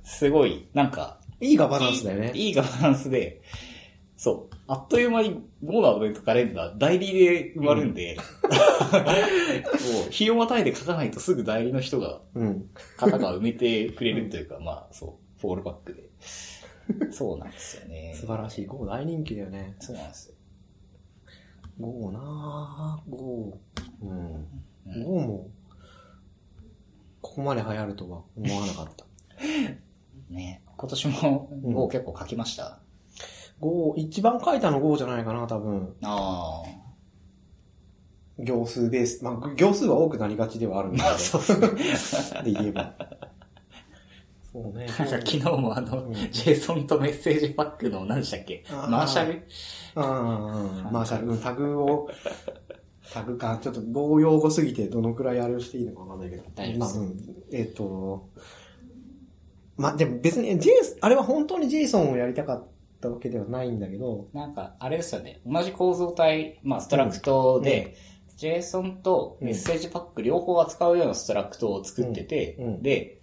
[0.05, 2.31] すごい、なんか、いいガバナンスだよね。
[2.35, 3.43] いいガバナンスで、
[4.17, 4.50] そう。
[4.73, 12.71] あっという間に Go のアドベントカレンダー、代理で埋まるんで、もう、日をまたいで書かないとすぐ代理の人が、うん。
[12.97, 16.09] 方が埋めてくれるというか、 まあ、そう、フォールバックで。
[17.11, 18.15] そうなんですよね。
[18.15, 18.67] 素晴らしい。
[18.67, 19.75] GO 大人気だよね。
[19.81, 20.35] そうなんですよ。
[21.81, 23.11] GO なぁ。
[23.11, 23.59] GO。
[24.03, 24.47] うん。
[24.87, 25.51] うん GO も、
[27.21, 29.05] ここまで流行るとは思わなかった。
[30.31, 32.80] ね今年もうん Go 結構書きました。
[33.61, 35.95] GO、一番書いたの GO じゃないかな、多分。
[36.03, 36.63] あ
[38.39, 39.23] 行数ベース。
[39.23, 41.19] まあ、行数は多くなりがちではあるんだあ。
[41.19, 41.61] そうそう。
[41.61, 41.75] けど。
[41.77, 42.95] で言えば。
[44.53, 44.87] そうね。
[44.87, 48.65] なんか昨日もあの、うん JSON とメッセージパックの何でしたっけ？
[48.71, 49.43] あーマーシャル？
[49.97, 50.93] うんうんうん。
[50.93, 52.09] マーシャル、うん、タグを、
[53.13, 56.43] タグか、ちょっと棒用語すぎてどのくらいあれをしていいのかわかんないけど。
[56.45, 57.35] まあ、大丈夫ですうん。
[57.53, 58.29] えっ、と、
[59.77, 62.67] まあ、でも別に、ジェイあれは本当に JSON をやりたかっ
[63.01, 65.41] たわけではないんだけど、なんか、あれですよね。
[65.47, 67.97] 同じ構造体、まあ、ストラクトで、
[68.37, 73.21] JSON とメッセージパック両方扱うようなストラクトを作ってて、で、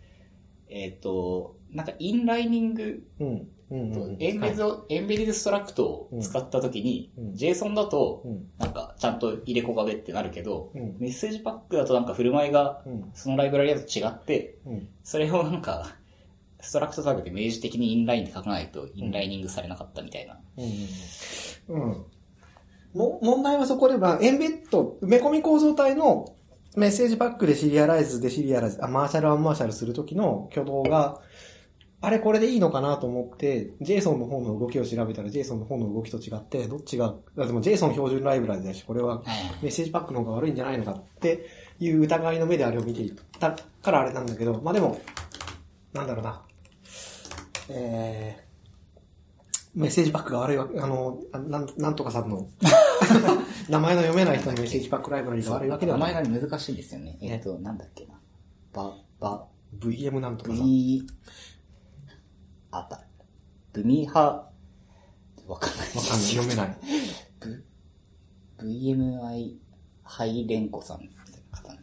[0.69, 3.47] えっ、と、なんかインライニングうん。
[3.69, 4.23] うんとうんうん。
[4.23, 8.49] エンベディはいド、 embedded struct を使ったときに、うん JSON だと、うん。
[8.57, 10.95] なんか、ちゃんと入れ子がべってなるけど、うん。
[10.99, 13.11] MessagePack だとなんか振る舞いが、うん。
[13.13, 14.87] そのライブラリだと違って、うん。
[15.03, 15.97] それをなんか、
[16.59, 20.39] struct tag で明示的にインラインで書かないと、インライニングされなかったみたいな。
[20.57, 21.81] うん。
[21.81, 22.05] うん。
[22.93, 26.33] も、問題はそこで、まあ、 embed、埋め込み構造体の
[26.75, 31.19] MessagePack でシリアライズでシリアライズ、あ、 marshal unmarshal するときの挙動が、
[31.99, 39.25] あれこれでいいのかなと思って、JSON の方の動きを調べたら JSON の方の動きと違って、どっちが、あでも JSON 標準ライブラリだし、これははい。
[39.63, 41.47] メッセージパックの方が悪いんじゃないのかって
[41.79, 45.01] いう疑いの目であれを見ていたからあれなんだけど、まあでも、
[45.93, 46.43] なんだろうな。
[47.69, 52.47] えー、メッセージパックが悪いわけ、あの、あなんなんとかさんの、
[53.69, 56.27] 名前の読めない人のメッセージパックライブラリが悪いわけで名はない。
[56.27, 57.17] 前が難しいんですよね。
[57.21, 58.19] えっ、と、なんだっけな。
[58.73, 59.47] ば、ば、
[59.79, 60.65] VM なんとかさん。
[60.65, 60.67] ブ
[62.71, 63.03] あった。
[63.73, 64.49] ブミハ、
[65.47, 66.27] わかんないでわかんない。
[66.27, 66.77] 読めない。
[68.59, 69.55] VMI
[70.03, 71.17] ハイレンコさんみたい
[71.51, 71.79] な方ね。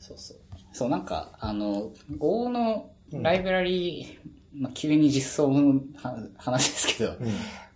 [0.00, 0.38] そうそう。
[0.72, 4.18] そう、なんか、あの、Go のライブラリ
[4.56, 7.16] まあ、急に実装のは話ですけど、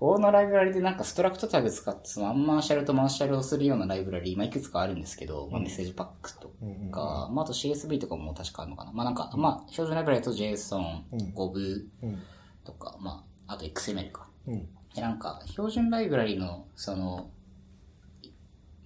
[0.01, 0.23] うん。
[0.23, 8.93] のライブラリでなんかストラクトタグ使って、そのアンマーシャルとマーシャルをするようなライブラリ、まあ、いくつかあるんですけど、まあ、メッセージパックとうんうんか、まあ、あと CSV とかも確かあるのかな。
[8.93, 12.19] まあ、なんか、まあ、標準ライブラリだと JSON うん、5うん。
[12.65, 14.29] とか、まあ、あと XML か。
[14.47, 14.69] うん。
[14.95, 17.31] でなんか、標準ライブラリの、その、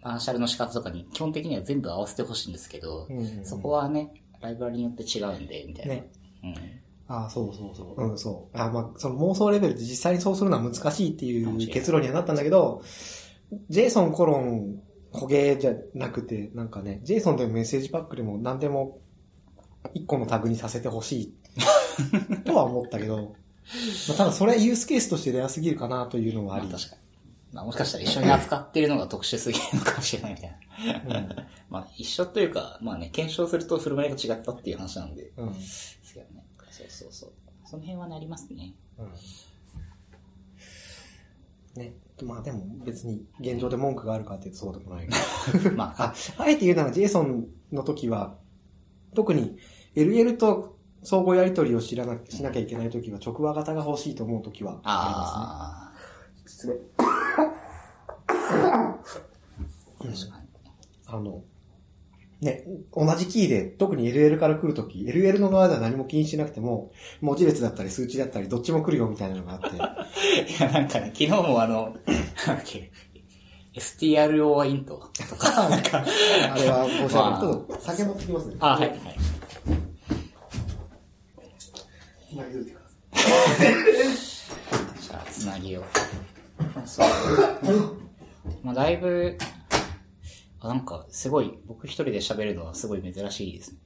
[0.03, 5.95] マーシャルの仕方とかに基本的には全部合わせてほしいんですけど、うんうんうんそこはね、ライブラリによって違うんで、みたいな。
[5.95, 6.11] ね。
[6.43, 6.55] うん。
[7.13, 8.03] ああ、そうそうそう。
[8.03, 8.59] うん、そう。
[8.59, 12.83] あまあ、その妄想レベルで実際にそうするのは難しいっていう結論にはなったんだけど、
[13.71, 14.81] JSON コロン
[15.13, 19.01] 焦げじゃなくて、なんかね、JSON でもメッセージパックでも何でも
[19.93, 21.35] 一個のタグにさせてほしい
[22.45, 23.35] とは思ったけど、
[24.09, 26.69] まあ、ただそれはユースケースとしてレアすぎるかなというのはあり。
[26.69, 27.03] まあ確かに。
[27.53, 30.51] まあもしかしたら一緒に扱ってるのが特殊すぎるのかもしれないみたい
[31.11, 31.19] な。
[31.19, 31.29] うん
[31.69, 35.33] まあ一緒というか、まあね、検証すると振る舞いが違ったっていう話なんで。
[35.37, 35.53] うん。
[35.53, 36.43] ですよね。
[36.89, 37.33] そうそうそう。
[37.65, 38.75] その辺はね、ありますね。
[38.99, 39.13] うん。
[41.81, 41.95] ね。
[42.23, 45.09] まあでも別に現状で文句があるかってそうでもない
[45.53, 45.73] けど。
[45.77, 48.39] まあ、あ、あえて言うなら JSON の時は、
[49.15, 49.57] 特に
[49.95, 55.93] LL と相互やり取りを知らな、しなきゃいけない時は直話型が欲しいと思う時はああ
[56.45, 56.73] りますね。
[56.73, 57.03] 失礼。
[61.07, 61.45] あの、
[62.43, 66.91] ね、同じキーで、特に LL から来るとき、LL の側では何も気にしなくても、
[67.21, 69.77] 文字列だったり数値だったり、どっちも来るよみたいなのがあって、
[70.53, 71.95] いや、なんかね、昨日もあの、
[72.45, 72.91] なんだっけ、
[73.75, 76.05] STRO イントとか、 なんか、
[76.53, 77.55] あれは申しまあ訳ない。
[77.55, 78.57] ちょっと酒持ってきますね。
[78.59, 78.99] あ、はい、はい。
[82.29, 82.81] つなぎといてくだ
[83.21, 83.33] さ
[85.01, 85.85] じゃあ、つなぎを。
[86.87, 87.07] そう。
[88.65, 89.39] まあ、だいぶ、
[90.63, 93.79] あ、なんか、すごい、僕一人で喋るのはすごい珍しいですね。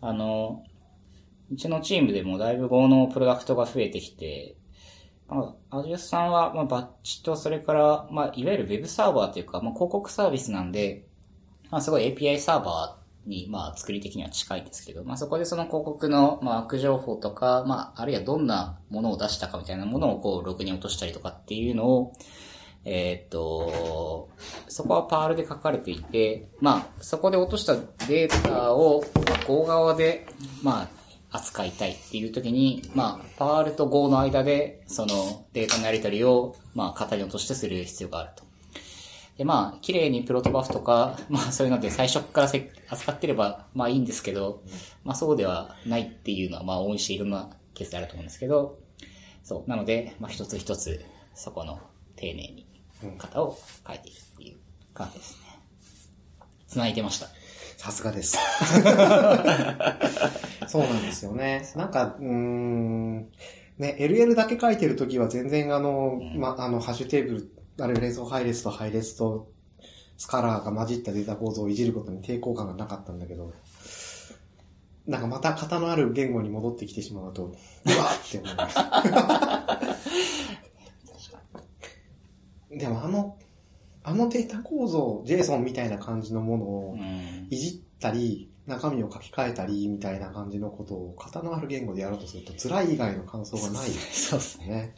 [0.00, 0.64] あの、
[1.52, 4.56] うちのチームでもだいぶ Go のプロダクトが増えてきて、
[5.28, 11.06] まあ、アジュスさんは、まあ、バッチと、それから、まあ、いわゆる Web サーバーというか、まあ、広告サービスなんで、
[11.70, 22.12] まあ、すごい API サーバーに、まあ、作り的には近いんですけど、まあ、そこでその広告の、まあ、悪情報とか、まあ、あるいはどんなものを出したかみたいなものを、こう、ログに落としたりとかっていうのを、
[22.88, 24.28] えっと、
[24.68, 27.74] そこはパールで書かれていて、まあ、そこで落とした
[28.06, 30.24] データを、まあ、Go 側で、
[30.62, 30.88] ま
[31.32, 38.44] あ、扱いたいっていう時に、まあ、パールと Go の間で、そのデータのやり取りを、まあ、型に落としてする必要があると。
[39.36, 44.62] で、まあ、綺麗にプロトバフとか、まあ、そういうので最初からせ扱ってれば、まあいいんですけど、
[45.04, 48.78] まあそうではないっていうのは、まあ、応援していろんなケースであると思うんですけど、
[49.42, 49.68] そう。
[49.68, 51.80] なので、まあ一つ一つ、そこの
[52.14, 52.66] 丁寧に
[53.18, 54.56] 型を変えていくっていう
[54.94, 55.46] 感じですね。
[56.68, 57.28] 繋いでました。
[57.76, 58.36] さすがです。
[60.66, 61.70] そうなんですよね。
[61.76, 63.28] なんか、うーん、
[63.78, 69.50] ね、LL だけ書いてるときは全然あの、ま、あの、ハッシュテーブル、あれ、レー配列と配列と
[70.16, 73.52] スカラーが混じったデータ構造をいじることに抵抗感がなかったんだけど、
[75.06, 78.78] なんかまた型のある言語に戻ってきてしまうと、うわーって思います。
[82.76, 83.36] でもあの、
[84.04, 87.48] あのデータ構造、JSON みたいな感じのものをうん。
[87.50, 93.88] いじったり、中身を書き換えたり、みたいな感じのことを型のある言語でやろうとすると辛い以外の感想がない。
[93.88, 94.94] でそうですね。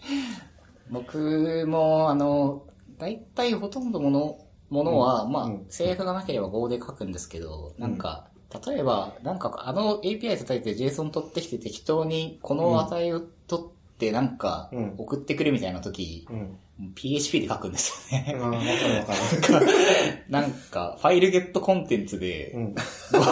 [0.90, 2.64] 僕も、あの、
[2.98, 4.38] 大体ほとんどもの、
[4.70, 5.52] ものは、まあうん。
[5.52, 8.28] うん、制約がなければ Go で書くんですけど、なんか、
[8.66, 14.94] 例えば、なんか、あの API 叩いて JSON 取ってきて適当にこの値を取ってなんかうん。
[14.96, 16.58] 送ってくれみたいな時、うん。
[16.94, 18.34] PHP で書くんですよね。
[18.34, 19.66] わかるわかる。
[20.30, 22.74] なんか、ファイルゲットコンテンツでう、ん。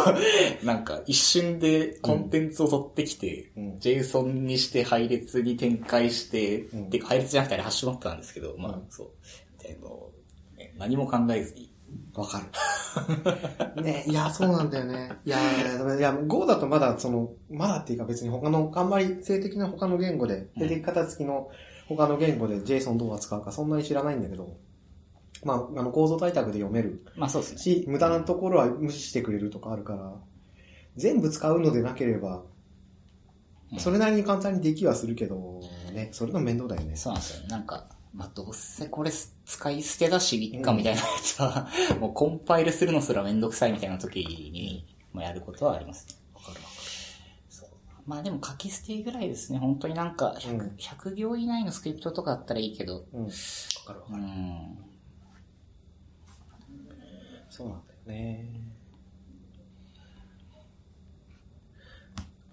[0.66, 3.78] なんか一瞬でコンテンツを取ってきて、うん。
[3.78, 10.59] JSON にして配列に展開して、うん配列じゃなくてハッシュマップなんですけど、まあ、うんそう。
[10.59, 11.72] ね何も考えずに。
[12.14, 12.47] わかる。
[13.82, 15.12] ね、いや、そうなんだよね。
[15.24, 15.38] いや、
[15.97, 21.51] いや、Go だとまだ、その、まだっていうか別に他の、あんまり性的な他の言語で、うん出てき方付きの
[21.89, 24.57] 他の言語で JSON どう扱うかそんなに知らないんだけど、
[25.45, 27.59] まあ、あの、構造対択で読めるまあそうですね。
[27.59, 30.14] し、無駄なところは無視してくれるとかあるから、
[30.97, 32.37] 全部使うのでなければ、
[33.72, 35.61] うんそれなりに簡単にできはするけど、
[35.93, 36.95] ね、それの面倒だよね。
[36.95, 37.49] そうなんですよね。
[37.49, 41.68] なんか、まあどうせこれ使い捨てだし、いっかみたいなやつは、
[41.99, 46.14] もうコンパイルするのすらめんどくさいみたいな時に、まあやることはありますね。
[48.07, 49.59] まあでも書き捨てぐらいですね。
[49.59, 53.04] 本当になんか100、うん100行以内のスクリプトとかだったらいいけど、る。
[53.12, 53.24] うん。
[53.24, 53.30] わ
[53.86, 54.22] かるわうかる。
[54.22, 54.78] ん。
[57.50, 58.44] そうなんだよね。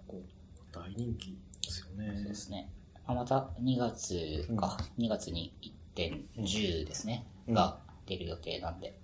[0.08, 2.34] こう、大人気ですよそうねで。
[2.34, 2.72] すね。
[3.06, 5.54] あ、また2月か、2月に
[5.96, 8.98] 1.10ですね、うんが出る予定なんで、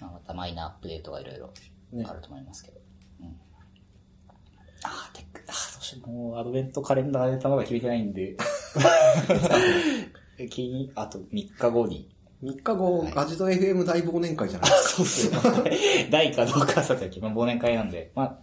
[0.00, 1.52] まあ、またマイナーアップデートがいろいろ
[1.92, 2.80] ねあると思いますけど。
[3.20, 3.40] うん。
[4.84, 8.36] あー、テック、あー、どうしよう、もうアドベントカレンダーでまだ決めてないんで、
[10.94, 12.08] あと3日後に、
[12.42, 14.70] 3日後、はいアジト FM 大忘年会じゃない？
[14.70, 15.40] ですか。
[15.40, 16.08] そうっすね。
[16.10, 18.38] 大かどうかはさておき、まあ、忘年会なんで、まあ、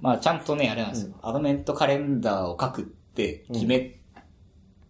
[0.00, 1.14] まあ、ちゃんとね、あれなんですよ。
[1.22, 3.96] アドベントカレンダーを書くって決め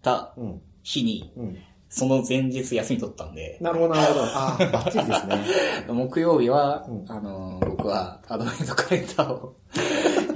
[0.03, 0.61] たうん。
[0.83, 1.57] 日に、うん。
[1.91, 4.25] その前日休み取ったんで、なるほど、なるほど。
[4.27, 5.39] ああ、 バッチリですね。
[5.89, 9.79] 木曜日は、うんあのー、僕はアドベントカレンダーを、い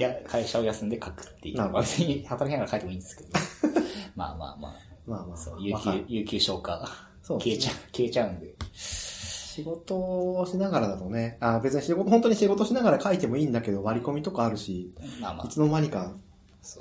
[0.03, 1.73] や、会社を休んで書くっていう。
[1.73, 3.31] 別に 働きながら書いてもいいんですけど。
[4.15, 4.75] まあまあま
[5.07, 6.89] まあまあ、そう、あ、有給有給消化、
[7.23, 8.55] そう消えちゃう、消えちゃうんで。
[8.73, 15.47] 仕事をしながらだとね、あ別に仕事、本当に仕事しながら書いてもいいんだけど、割り込みとかあるし、まあまあ。
[15.47, 16.13] いつ、の間にか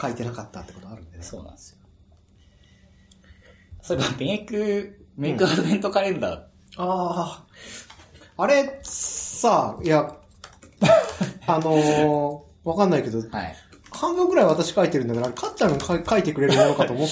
[0.02, 1.24] 書いてなかったってことあるんでね。
[1.24, 1.78] そうなんですよ。
[3.82, 6.48] そういえば、メイク、メイクアドベントカレンダー、あ
[6.78, 7.46] あ、
[8.38, 10.16] あれ、さあ、いや、
[11.48, 13.56] あのー、わかんないけど、はい。
[13.94, 17.08] 半分くらい私書いてるんだから、かっちゃんが書書いてくれるものかと思っ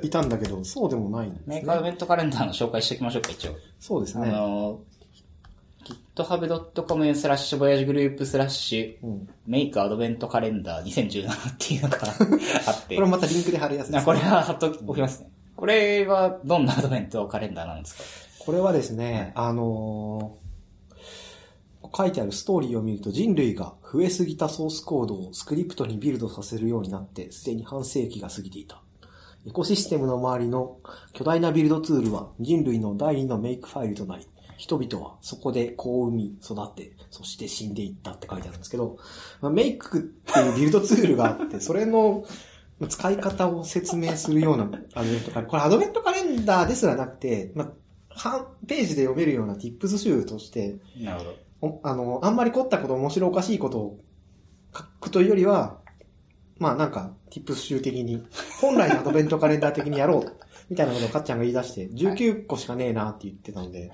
[0.00, 1.56] ていたんだけど、そうでもないんですね。
[1.56, 3.52] メイクアドベントカレンダーの紹介しておきましょうか、一応。
[3.52, 4.28] あそうですね。
[4.30, 4.80] の、
[6.16, 9.28] github.com slash VOYAGE GROUP slash うん。
[9.46, 11.98] make アドベントカレンダー2017っていうのが
[12.66, 12.94] あって。
[12.94, 15.28] これまたリンクで貼るやつです、あこれは貼っときますね。
[15.56, 18.44] これはどんなアドベントカレンダーなんですか？
[18.46, 20.43] これはですね、あのー
[21.96, 28.82] 書いてあるストーリーを見ると人類が増えすぎたソースコードをスクリプトにビルドさせるようになってすでに半世紀が過ぎていた。
[29.46, 30.78] エコシステムの周りの
[31.12, 34.26] 巨大なビルドツールは人類の第二の Makefile となり、
[34.56, 38.96] 人々はそこで子を産み、育って、そして死んでいったって書いてあるんですけど、
[39.42, 42.24] まあ、メイクっていうビルドツールがあって、 それの
[42.88, 44.64] 使い方を説明するような
[44.94, 45.46] アドベントカレンダー。
[45.46, 47.72] これアドベントカレンダーですらなくて、まあ、
[48.08, 51.43] 半ページで読めるような tips 集として、なるほど。
[51.64, 54.00] おあの、あんまり凝ったこと、面白おかしいことを
[54.76, 55.78] 書くというよりは、
[56.58, 58.26] まあなんか、tips 集的に、
[58.60, 60.36] 本来のアドベントカレンダー的にやろう、
[60.68, 63.90] みたいなことをかっちゃんが言い出して、19個しかねえなって言ってたので、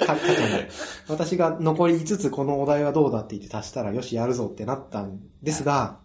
[0.00, 0.66] かかっちゃんが、
[1.08, 5.98] 私が残り5つこのお題はどうだって言って足したら、よし、やるぞってなったんですが、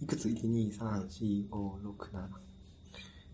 [0.00, 2.10] いくつ ?1、2、3、4、5、6、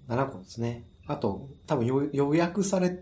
[0.09, 0.17] 7。
[0.17, 0.85] 7個ですね。
[1.07, 2.99] あと、多分予予約され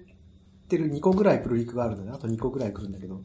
[0.76, 3.20] てる2個ぐらいプルリクがあるので、あと2個ぐらい来るんだけど。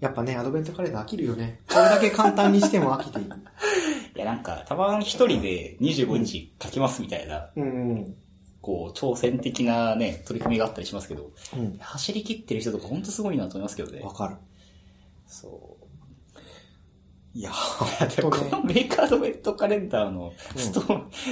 [0.00, 1.60] やっぱね、アドベントカレンダー飽きるよね。
[1.68, 3.36] これだけ簡単にしても飽きていく。
[4.16, 8.14] いや、なんか、たまに一人で25日書きますみたいな、うんうん。
[8.60, 11.76] こう、挑戦的なね、取り組みがあったりしますけど、うん。
[11.80, 14.12] 走り切ってる人とかほんとすごいなと思いますけどねわ。
[14.12, 14.36] かる。
[15.26, 15.88] そう。
[17.34, 17.52] いや、
[18.16, 18.36] でもこ。
[18.50, 20.80] の make アドベントカレンダーのスト,、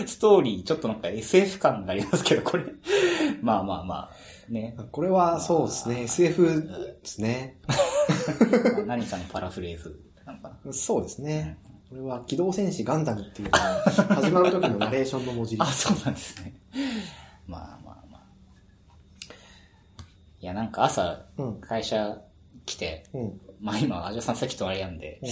[0.07, 2.65] ストーリー、ちょっとなんか SF 感がありますけど、これ、
[3.43, 4.11] まあまあまあ、
[4.53, 4.77] ね。
[4.93, 6.03] これはそうですね。
[6.03, 6.63] SF
[7.03, 7.59] ですね。
[7.67, 10.73] まあ何かのパラフレーズなのかな。
[10.73, 11.59] そうですね。
[11.89, 13.59] これは機動戦士ガンダムっていうのが
[14.17, 16.55] 始まる時のナレーションの文字 あ、そうなんですね。
[17.47, 18.23] まあまあまあ。
[20.41, 21.61] いや、なんか朝、うん。
[21.61, 22.21] 会社
[22.65, 23.41] 来て、うん。
[23.61, 25.29] まあ今、アジョさんさっき隣なんで、うん。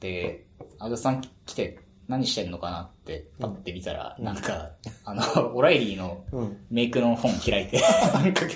[0.00, 0.46] で、
[0.78, 1.80] アジョさん来て
[2.10, 4.70] 何してんのかなって、パッて見たら、うんなんか、
[5.04, 5.22] あの、
[5.54, 6.56] オライリーのうん。
[6.68, 7.80] メイクの本開いて、
[8.12, 8.46] なんか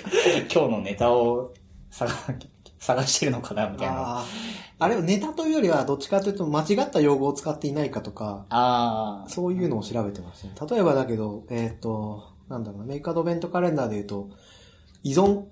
[0.53, 1.53] 今日のネタを
[1.89, 2.11] 探
[2.79, 4.25] 探してるのかなみたいな。
[4.77, 9.29] あれはネタというよりは、どっちかというと間違った用語を使っていないかとか、ああ。
[9.29, 10.69] そういうのを調べてましたね。
[10.69, 14.29] 例えばだけど、えっ、と、なんだろうな、メイクアドベントカレンダーで言うと、
[15.01, 15.45] 依存っ。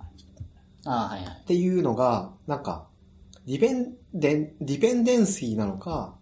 [1.45, 2.87] ていうのが、なんか、
[3.47, 6.15] ディペンデン、ディペンデンシーなのか、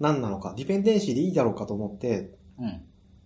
[0.00, 2.82] 何なのか、ディペンデンシーでいいだろうかと思って、うん。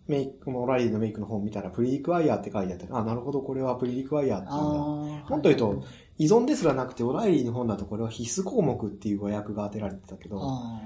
[0.07, 5.29] メイク、オライリーのメイクの本見たら、プリリクワイヤーって書いてあって、あ、なるほど、これはプリリクワイヤーっていうんだ。
[5.29, 5.85] もっと言うと、
[6.17, 10.81] 依存ですらなくて、オライリーの本だとこれは必須項目っていう語訳が当てられてたけど、あ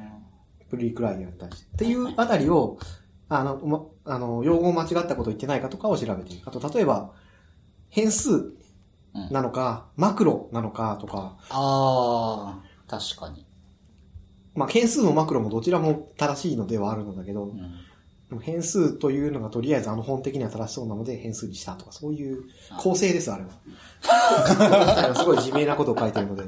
[0.68, 1.66] プリリクワイヤーに対して。
[1.72, 2.78] っていうあたりを、
[3.28, 6.42] あの、ま、あの、用語を間違ったこと言ってないかとかを調べて。
[6.44, 7.12] あと、例えば、
[7.88, 8.52] 変数。
[9.30, 13.46] なのか、マクロなのかとか、ああ、確かに。
[14.54, 17.56] まあ、変数もマクロもどちらも正しいのではあるのだけど、うん。
[18.28, 22.44] でも変数というのがとりあえずあの本的には正しそうなので変数にしたとか、そういう
[22.78, 23.50] 構成です、あれは。
[25.16, 26.44] すごい自明なことを書いてるので。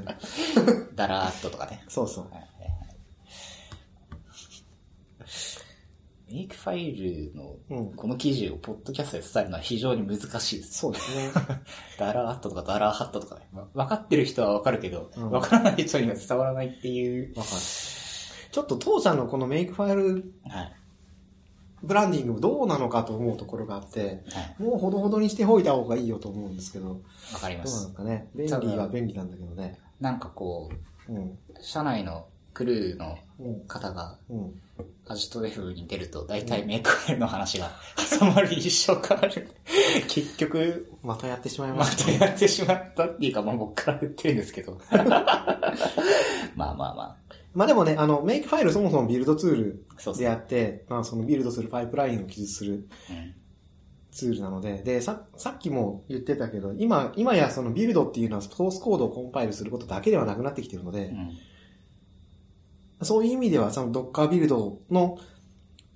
[0.95, 1.83] ダラーっととかね。
[1.87, 2.25] そうそう。
[6.35, 7.93] メイクファイルのうん。
[7.93, 10.79] この記事をポッドキャストで伝えるのは非常に難しいです。
[10.79, 11.31] そうですね。
[11.97, 13.47] ダラーっととかダラーハットとかね。
[13.53, 17.33] わ分かってる人は分かるけど、うん分からない人には伝わらないっていう。
[17.37, 17.55] わかる。
[18.51, 20.75] ちょっと当社のこのメイクファイルはい。
[21.83, 24.63] ブランディングもどうなのかと思うところがあって、はい。
[24.63, 26.99] もうほどほどにしておいた方がいいよと思うんですけど、
[27.33, 27.93] わかりまどうなのす。
[27.93, 28.29] かね。
[28.35, 29.79] 便利は便利なんだけどね。
[30.01, 30.69] なんかこ
[31.07, 31.39] う、うん。
[31.61, 33.24] 社内のクルーのうん。
[33.67, 34.61] 方がうん。
[35.07, 37.71] アジト F に出ると、大体メイクファイルの話が
[38.19, 39.47] 挟まり一生変わる。
[40.09, 44.79] 結局、またやってしまいまましたたやってしまったっていうか、まあ僕から言ってるんですけど。
[44.91, 47.17] まあまあま
[47.53, 49.85] まあでもね、あの、メイクファイルそもそもビルドツール
[50.17, 50.27] でね。
[50.27, 52.73] あって、まあそのビルドするパイプラインを記述する
[53.09, 53.35] うん。
[54.11, 61.37] ツールなので、で、さ、さっきも言ってたけど、今、今やそのビルドっていうのはソースコードをコンパイルすることだけではなくなってきてるので、うん。
[63.01, 65.17] そういう意味では、その Docker ビルドの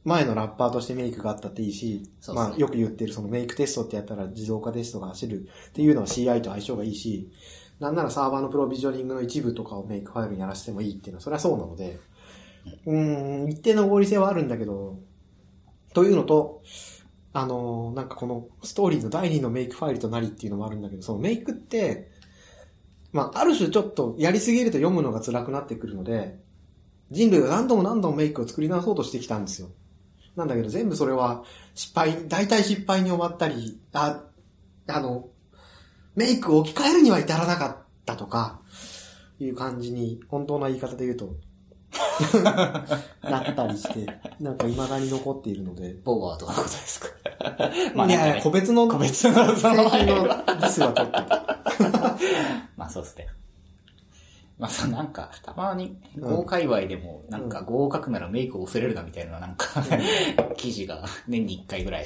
[0.03, 2.45] 前のラッパーとしてメイクがあったっていいし、そうそう。
[2.49, 7.31] まあよく言ってるそのメイクテストってやったら自動化テストが走るっていうのは CI と相性がいいし、
[7.79, 11.99] なんならサーバーのプロビジョニングの一部とかをメイクファイルにやらせてもいいっていうのは、それはそうなので、
[12.85, 14.99] うーん、一定の合理性はあるんだけど、
[15.93, 16.61] というのと、
[17.31, 22.11] あの、なんかこのストーリーの第二のメイクファイルとなりっていうのもあるんだけど、そのメイクって、
[23.11, 26.39] まあ、ある種ちょっとやりすぎると読むのが辛くなってくるので、
[27.11, 29.69] 人類は何度も何度もメイクを作り直そうとしてきたんですよ。
[30.35, 31.43] なんだけど全部それは
[31.75, 34.21] 失敗、大体失敗に終わったり、あ、
[34.87, 35.27] あの、
[36.15, 38.59] メイクを置き換えるには至らなかったとか、
[39.39, 41.33] いう感じに、本当な言い方で言うと、
[42.43, 44.05] なったりして、
[44.39, 45.95] なんか未だに残っているので。
[46.03, 47.07] ボーワーとかのことですか？
[47.95, 52.17] まあ、いやいや、個別の、個別のそののディスは取ってた。
[52.75, 53.27] まあそうっすね。
[54.59, 59.81] まあさ、なんか、たまに、Go 界隈でも、なんか、書くならメイクを恐れるなみたいな、なんか、
[60.57, 62.05] 記事が年に1回ぐらい。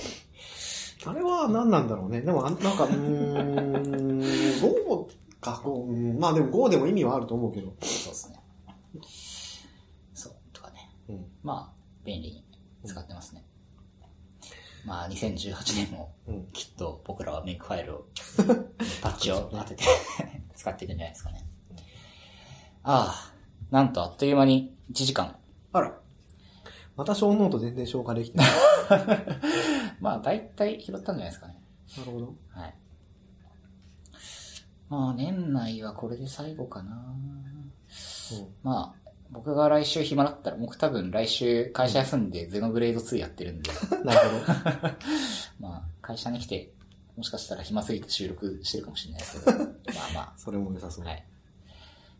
[1.05, 2.21] あれは何なんだろうね。
[2.21, 5.09] でも、あなんか、うーん、GO
[5.41, 7.73] か、GO、うんまあでも GO でも意味はあると思うけど。
[7.81, 8.39] そうっすね。
[10.13, 10.89] そう、とかね。
[11.09, 11.25] うん。
[11.41, 12.45] まあ、便利に
[12.85, 13.43] 使ってますね。
[14.85, 16.45] まあ、2018年も、うん。
[16.53, 18.05] きっと僕らはメイクファイルを、
[19.01, 19.83] パッチを当てて
[20.55, 21.45] 使っていくんじゃないですかね。
[22.83, 23.33] ああ、
[23.71, 25.35] なんとあっという間に1時間。
[25.71, 25.93] あら。
[26.95, 28.47] また show note 全然消化できてない。
[29.99, 31.61] まあ、大体拾ったんじゃないですかね。
[31.97, 32.35] なるほど。
[32.49, 32.75] はい。
[34.89, 36.91] まあ、年内はこれで最後かな。
[36.93, 37.71] うん。
[38.61, 43.71] まあ、僕が来週暇だったら、僕多分来週会社休んでゼノブレード2やってるんで、
[44.05, 44.53] なるほど。
[45.67, 46.71] まあ、会社に来て、
[47.15, 49.67] もしかしたら暇すぎて収録してるかもしれないですけど、まあ
[50.13, 51.05] まそれも良さそう。
[51.05, 51.25] あ、はい。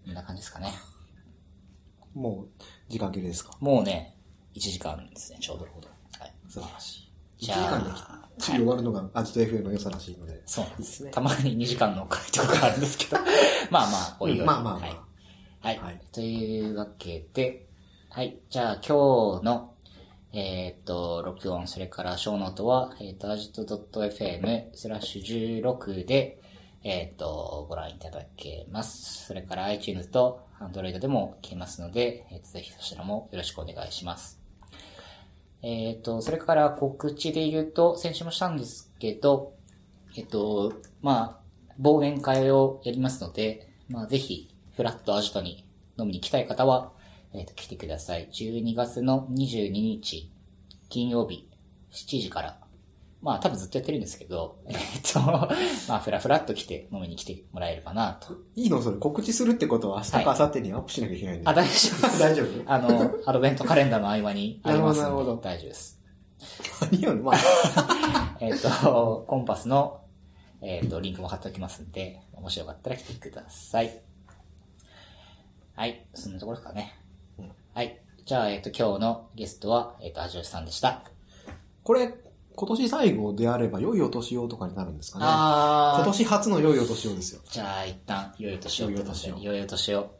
[0.06, 0.74] こんな感じですかね。
[2.14, 3.52] もう、時間切れですか？
[3.60, 4.16] もうね、
[4.56, 5.66] 1時間ですね、ちょうど。
[5.66, 6.34] はい。
[6.48, 6.98] 素晴らし
[7.40, 7.46] い。
[7.46, 10.42] 1時じゃあ間できっちり終わるのがアジト FM の良さらしいので。
[10.46, 10.84] そうなんで。
[10.84, 11.12] すすね。
[11.12, 13.18] たまに2時間の回とかあるんですけど、
[13.72, 14.40] まあまあ、おいおい。
[14.40, 14.98] うんまあまあまあはい。
[15.62, 15.80] はい。
[15.80, 17.68] はいというわけで、
[18.10, 18.38] はい。
[18.50, 19.74] じゃあ今日の、
[20.34, 26.40] えーっと、録音、それから show note は、えーっと、 ajito.fm スラッシュ16で、
[26.86, 29.28] えーっと、ご覧いただけます。
[29.28, 34.42] それから iTunes と Android でも聞けますので、えー、ぜひそちらもよろしくお願いします。
[35.62, 39.54] えっ、と、それから告知で言うと、先週もしたんですけど、
[40.18, 45.66] えっ、と、まあ、忘年会をやりますので、まあ、ぜひ、フラットアジトに
[45.98, 46.92] 飲みに来たい方は、
[47.32, 48.28] えっ、と、来てください。
[48.30, 50.30] 12月の22日、
[50.90, 51.48] 金曜日、
[51.94, 52.63] 7時から。
[53.24, 54.78] まあ、多分ずっとやってるんですけど、えっ、
[55.14, 55.20] と、
[55.88, 58.36] まあ、フラフラっと来て飲みに来てもらえればなと。
[58.56, 61.48] いいのそれ告知するってことは明日かはい明後日にアップしなきゃいけないんで。
[61.48, 62.20] あ、大丈夫。
[62.20, 62.64] 大丈夫？
[62.66, 66.00] あの、アドベントカレンダーの合間にありますので、なるほどなるほど大丈夫です。
[66.92, 70.02] 何よ、まあ、 えっ、と、コンパスの、
[70.62, 74.02] えっ、と、リンクも貼っておきますんで、もしよかったら来てください。
[75.76, 77.00] はい、そんなところですかね。
[77.40, 77.98] うんはい。
[78.26, 81.04] じゃあ、えっ、と、今日のゲストは、えっ、と、アジオシさんでした。
[81.84, 82.14] これ、
[82.56, 85.26] 今年最後であれば良いお年をとかになるんですかね。
[85.28, 87.42] あ今年初の良いお年をですよ。
[87.50, 88.90] じゃあ、一旦、良いお年を。
[88.90, 90.12] 良いお年を良いお年を。